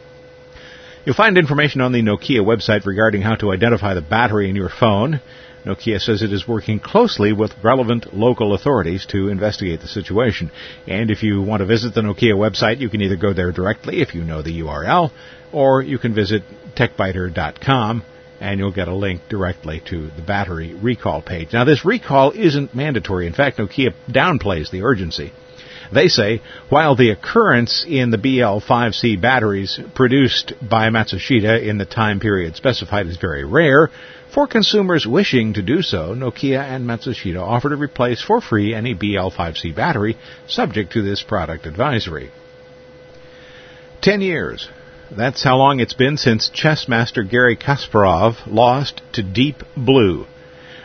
You'll 1.05 1.15
find 1.15 1.37
information 1.37 1.83
on 1.83 1.93
the 1.93 2.03
Nokia 2.03 2.41
website 2.41 2.87
regarding 2.87 3.21
how 3.21 3.37
to 3.37 3.53
identify 3.53 3.95
the 3.95 4.01
battery 4.01 4.49
in 4.49 4.57
your 4.57 4.71
phone. 4.71 5.21
Nokia 5.67 6.01
says 6.01 6.23
it 6.23 6.33
is 6.33 6.49
working 6.49 6.81
closely 6.81 7.33
with 7.33 7.53
relevant 7.63 8.15
local 8.15 8.55
authorities 8.55 9.05
to 9.07 9.29
investigate 9.29 9.81
the 9.81 9.89
situation. 9.89 10.51
And 10.87 11.11
if 11.11 11.23
you 11.23 11.43
want 11.43 11.61
to 11.61 11.67
visit 11.67 11.95
the 11.95 12.01
Nokia 12.01 12.35
website, 12.35 12.81
you 12.81 12.89
can 12.89 13.03
either 13.03 13.17
go 13.17 13.35
there 13.35 13.53
directly 13.53 14.01
if 14.01 14.15
you 14.15 14.25
know 14.25 14.43
the 14.43 14.61
URL, 14.61 15.11
or 15.53 15.83
you 15.83 15.99
can 15.99 16.15
visit 16.15 16.43
techbyter.com 16.77 18.05
and 18.41 18.59
you'll 18.59 18.73
get 18.73 18.89
a 18.89 18.95
link 18.95 19.23
directly 19.29 19.83
to 19.89 20.11
the 20.11 20.23
battery 20.23 20.75
recall 20.75 21.23
page. 21.23 21.53
Now, 21.53 21.65
this 21.65 21.85
recall 21.85 22.33
isn't 22.33 22.75
mandatory. 22.75 23.27
In 23.27 23.33
fact, 23.33 23.59
Nokia 23.59 23.95
downplays 24.09 24.71
the 24.71 24.83
urgency. 24.83 25.33
They 25.93 26.09
say 26.09 26.43
while 26.69 26.97
the 26.97 27.11
occurrence 27.11 27.85
in 27.87 28.11
the 28.11 28.19
BL5C 28.19 29.21
batteries 29.21 29.79
produced 29.95 30.53
by 30.61 30.89
Matsushita 30.89 31.65
in 31.65 31.79
the 31.79 31.85
time 31.85 32.21
period 32.21 32.57
specified 32.57 33.07
is 33.07 33.17
very 33.17 33.45
rare, 33.45 33.91
for 34.33 34.47
consumers 34.47 35.07
wishing 35.07 35.55
to 35.55 35.63
do 35.63 35.83
so, 35.83 36.15
Nokia 36.15 36.61
and 36.61 36.87
Matsushita 36.87 37.41
offer 37.41 37.71
to 37.71 37.77
replace 37.77 38.21
for 38.21 38.41
free 38.41 38.75
any 38.75 38.95
BL5C 38.95 39.75
battery 39.75 40.19
subject 40.49 40.93
to 40.93 41.03
this 41.03 41.23
product 41.23 41.67
advisory. 41.67 42.31
Ten 44.03 44.21
years 44.21 44.69
that's 45.11 45.45
how 45.45 45.57
long 45.57 45.81
it's 45.81 45.93
been 45.93 46.17
since 46.17 46.49
chess 46.49 46.89
master 46.89 47.23
Garry 47.23 47.57
Kasparov 47.57 48.47
lost 48.47 49.03
to 49.13 49.23
Deep 49.23 49.63
Blue. 49.77 50.27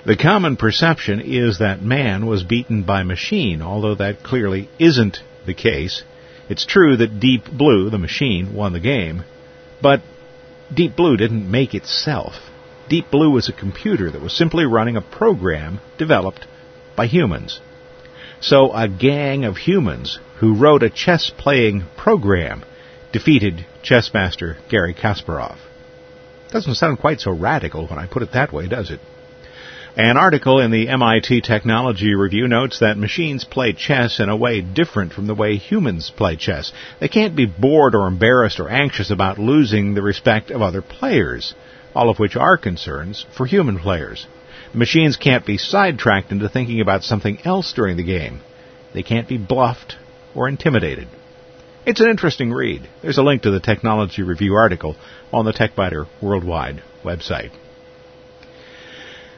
The 0.05 0.15
common 0.15 0.57
perception 0.57 1.19
is 1.19 1.60
that 1.60 1.81
man 1.81 2.25
was 2.25 2.43
beaten 2.43 2.84
by 2.84 3.03
machine, 3.03 3.62
although 3.62 3.95
that 3.95 4.23
clearly 4.23 4.69
isn't 4.79 5.19
the 5.45 5.53
case. 5.53 6.03
It's 6.49 6.65
true 6.65 6.97
that 6.97 7.19
Deep 7.19 7.45
Blue, 7.51 7.89
the 7.89 7.97
machine, 7.97 8.53
won 8.53 8.73
the 8.73 8.79
game, 8.79 9.23
but 9.81 10.01
Deep 10.73 10.95
Blue 10.95 11.17
didn't 11.17 11.49
make 11.49 11.73
itself. 11.73 12.34
Deep 12.89 13.10
Blue 13.10 13.31
was 13.31 13.49
a 13.49 13.53
computer 13.53 14.12
that 14.12 14.21
was 14.21 14.38
simply 14.38 14.65
running 14.65 14.97
a 14.97 15.01
program 15.01 15.79
developed 15.97 16.45
by 16.95 17.07
humans. 17.07 17.60
So 18.39 18.71
a 18.73 18.88
gang 18.88 19.45
of 19.45 19.57
humans 19.57 20.19
who 20.39 20.55
wrote 20.55 20.84
a 20.84 20.89
chess 20.89 21.31
playing 21.38 21.86
program 21.95 22.63
defeated 23.12 23.65
chess 23.84 24.12
master 24.13 24.58
Garry 24.69 24.93
Kasparov. 24.93 25.58
Doesn't 26.52 26.76
sound 26.76 27.00
quite 27.00 27.21
so 27.21 27.32
radical 27.32 27.88
when 27.88 28.00
I 28.00 28.08
put 28.08 28.24
it 28.24 28.34
that 28.34 28.52
way, 28.52 28.67
does 28.67 28.91
it? 28.91 29.00
An 29.97 30.15
article 30.15 30.60
in 30.62 30.71
the 30.71 30.88
MIT 30.88 31.41
Technology 31.41 32.15
Review 32.15 32.47
notes 32.47 32.80
that 32.80 32.97
machines 32.97 33.43
play 33.43 33.74
chess 33.74 34.21
in 34.21 34.30
a 34.30 34.38
way 34.38 34.62
different 34.62 35.12
from 35.12 35.28
the 35.28 35.36
way 35.36 35.58
humans 35.58 36.10
play 36.15 36.38
chess. 36.38 36.71
They 37.02 37.10
can't 37.10 37.36
be 37.36 37.45
bored 37.45 37.93
or 37.93 38.08
embarrassed 38.08 38.62
or 38.62 38.69
anxious 38.69 39.12
about 39.12 39.38
losing 39.38 39.93
the 39.93 40.02
respect 40.02 40.50
of 40.50 40.62
other 40.62 40.82
players, 40.82 41.54
all 41.93 42.10
of 42.10 42.19
which 42.19 42.38
are 42.38 42.58
concerns 42.58 43.26
for 43.36 43.45
human 43.45 43.80
players. 43.80 44.28
The 44.71 44.78
machines 44.78 45.17
can't 45.17 45.45
be 45.45 45.58
sidetracked 45.58 46.32
into 46.32 46.47
thinking 46.47 46.80
about 46.80 47.04
something 47.04 47.39
else 47.43 47.74
during 47.74 47.97
the 47.97 48.04
game. 48.04 48.39
They 48.93 49.04
can't 49.04 49.28
be 49.28 49.38
bluffed 49.38 49.97
or 50.34 50.47
intimidated. 50.47 51.10
It's 51.84 52.00
an 52.00 52.10
interesting 52.10 52.54
read. 52.54 52.88
There's 53.02 53.17
a 53.17 53.24
link 53.24 53.41
to 53.41 53.52
the 53.52 53.60
Technology 53.60 54.22
Review 54.22 54.54
article 54.54 54.96
on 55.34 55.46
the 55.46 55.54
TechByter 55.54 56.08
Worldwide 56.22 56.84
website. 57.04 57.52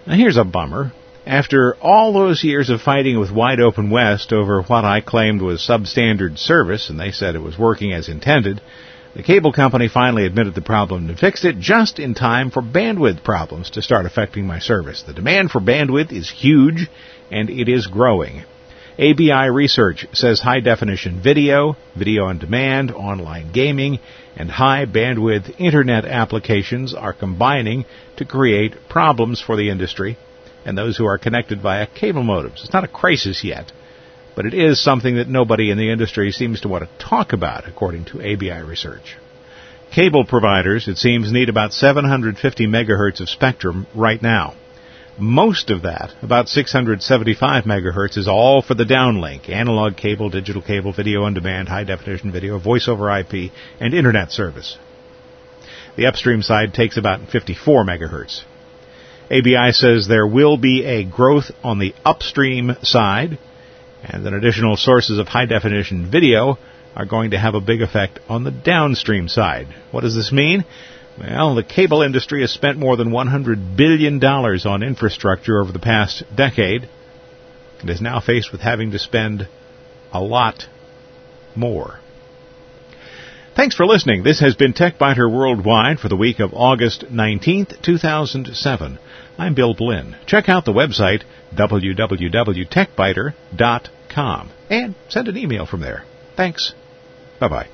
Now 0.05 0.15
here's 0.15 0.35
a 0.35 0.43
bummer. 0.43 0.91
After 1.25 1.75
all 1.75 2.11
those 2.11 2.43
years 2.43 2.69
of 2.69 2.81
fighting 2.81 3.17
with 3.17 3.31
Wide 3.31 3.61
Open 3.61 3.89
West 3.89 4.33
over 4.33 4.61
what 4.61 4.83
I 4.83 4.99
claimed 4.99 5.41
was 5.41 5.65
substandard 5.65 6.37
service, 6.37 6.89
and 6.89 6.99
they 6.99 7.11
said 7.11 7.35
it 7.35 7.39
was 7.39 7.57
working 7.57 7.93
as 7.93 8.09
intended, 8.09 8.59
the 9.15 9.23
cable 9.23 9.53
company 9.53 9.87
finally 9.87 10.25
admitted 10.25 10.53
the 10.53 10.61
problem 10.61 11.07
and 11.07 11.17
fixed 11.17 11.45
it 11.45 11.59
just 11.59 11.97
in 11.97 12.13
time 12.13 12.51
for 12.51 12.61
bandwidth 12.61 13.23
problems 13.23 13.69
to 13.69 13.81
start 13.81 14.05
affecting 14.05 14.45
my 14.45 14.59
service. 14.59 15.01
The 15.03 15.13
demand 15.13 15.51
for 15.51 15.61
bandwidth 15.61 16.11
is 16.11 16.29
huge, 16.29 16.89
and 17.31 17.49
it 17.49 17.69
is 17.69 17.87
growing. 17.87 18.43
ABI 18.99 19.49
Research 19.49 20.05
says 20.13 20.39
high 20.39 20.59
definition 20.59 21.19
video, 21.21 21.75
video 21.97 22.25
on 22.25 22.37
demand, 22.37 22.91
online 22.91 23.51
gaming, 23.51 23.97
and 24.35 24.51
high 24.51 24.85
bandwidth 24.85 25.59
internet 25.59 26.05
applications 26.05 26.93
are 26.93 27.13
combining 27.13 27.85
to 28.17 28.25
create 28.25 28.75
problems 28.89 29.41
for 29.41 29.55
the 29.55 29.71
industry 29.71 30.15
and 30.63 30.77
those 30.77 30.95
who 30.95 31.05
are 31.05 31.17
connected 31.17 31.59
via 31.59 31.87
cable 31.87 32.21
modems. 32.21 32.63
It's 32.63 32.73
not 32.73 32.83
a 32.83 32.87
crisis 32.87 33.43
yet, 33.43 33.71
but 34.35 34.45
it 34.45 34.53
is 34.53 34.83
something 34.83 35.15
that 35.15 35.27
nobody 35.27 35.71
in 35.71 35.77
the 35.79 35.91
industry 35.91 36.31
seems 36.31 36.61
to 36.61 36.67
want 36.67 36.83
to 36.83 37.05
talk 37.05 37.33
about, 37.33 37.67
according 37.67 38.05
to 38.05 38.21
ABI 38.21 38.61
Research. 38.61 39.17
Cable 39.91 40.25
providers, 40.25 40.87
it 40.87 40.97
seems, 40.97 41.31
need 41.31 41.49
about 41.49 41.73
750 41.73 42.67
megahertz 42.67 43.21
of 43.21 43.29
spectrum 43.29 43.87
right 43.95 44.21
now. 44.21 44.55
Most 45.19 45.69
of 45.69 45.83
that, 45.83 46.11
about 46.23 46.49
675 46.49 47.65
megahertz, 47.65 48.17
is 48.17 48.27
all 48.27 48.63
for 48.63 48.73
the 48.73 48.83
downlink, 48.83 49.47
analog 49.47 49.95
cable, 49.95 50.29
digital 50.29 50.61
cable, 50.61 50.91
video 50.91 51.23
on 51.23 51.35
demand, 51.35 51.69
high 51.69 51.83
definition 51.83 52.31
video, 52.31 52.57
voice 52.57 52.87
over 52.87 53.15
IP, 53.19 53.51
and 53.79 53.93
internet 53.93 54.31
service. 54.31 54.75
The 55.95 56.07
upstream 56.07 56.41
side 56.41 56.73
takes 56.73 56.97
about 56.97 57.29
54 57.29 57.85
megahertz. 57.85 58.41
ABI 59.29 59.71
says 59.73 60.07
there 60.07 60.25
will 60.25 60.57
be 60.57 60.83
a 60.83 61.03
growth 61.03 61.51
on 61.63 61.77
the 61.77 61.93
upstream 62.03 62.75
side, 62.81 63.37
and 64.03 64.25
that 64.25 64.33
additional 64.33 64.77
sources 64.77 65.19
of 65.19 65.27
high 65.27 65.45
definition 65.45 66.09
video 66.09 66.57
are 66.95 67.05
going 67.05 67.31
to 67.31 67.39
have 67.39 67.53
a 67.53 67.61
big 67.61 67.83
effect 67.83 68.19
on 68.27 68.43
the 68.43 68.51
downstream 68.51 69.27
side. 69.27 69.67
What 69.91 70.01
does 70.01 70.15
this 70.15 70.31
mean? 70.31 70.65
Well, 71.19 71.55
the 71.55 71.63
cable 71.63 72.01
industry 72.01 72.41
has 72.41 72.51
spent 72.51 72.77
more 72.77 72.97
than 72.97 73.11
$100 73.11 73.77
billion 73.77 74.23
on 74.23 74.83
infrastructure 74.83 75.59
over 75.59 75.71
the 75.71 75.79
past 75.79 76.23
decade 76.35 76.89
and 77.79 77.89
is 77.89 78.01
now 78.01 78.19
faced 78.19 78.51
with 78.51 78.61
having 78.61 78.91
to 78.91 78.99
spend 78.99 79.47
a 80.11 80.21
lot 80.21 80.67
more. 81.55 81.99
Thanks 83.55 83.75
for 83.75 83.85
listening. 83.85 84.23
This 84.23 84.39
has 84.39 84.55
been 84.55 84.73
TechByter 84.73 85.31
Worldwide 85.31 85.99
for 85.99 86.09
the 86.09 86.15
week 86.15 86.39
of 86.39 86.55
August 86.55 87.05
19th, 87.11 87.83
2007. 87.83 88.97
I'm 89.37 89.53
Bill 89.53 89.75
Blinn. 89.75 90.15
Check 90.25 90.49
out 90.49 90.65
the 90.65 90.73
website 90.73 91.21
www.techbyter.com 91.55 94.51
and 94.69 94.95
send 95.09 95.27
an 95.27 95.37
email 95.37 95.67
from 95.67 95.81
there. 95.81 96.03
Thanks. 96.35 96.73
Bye 97.39 97.47
bye. 97.47 97.67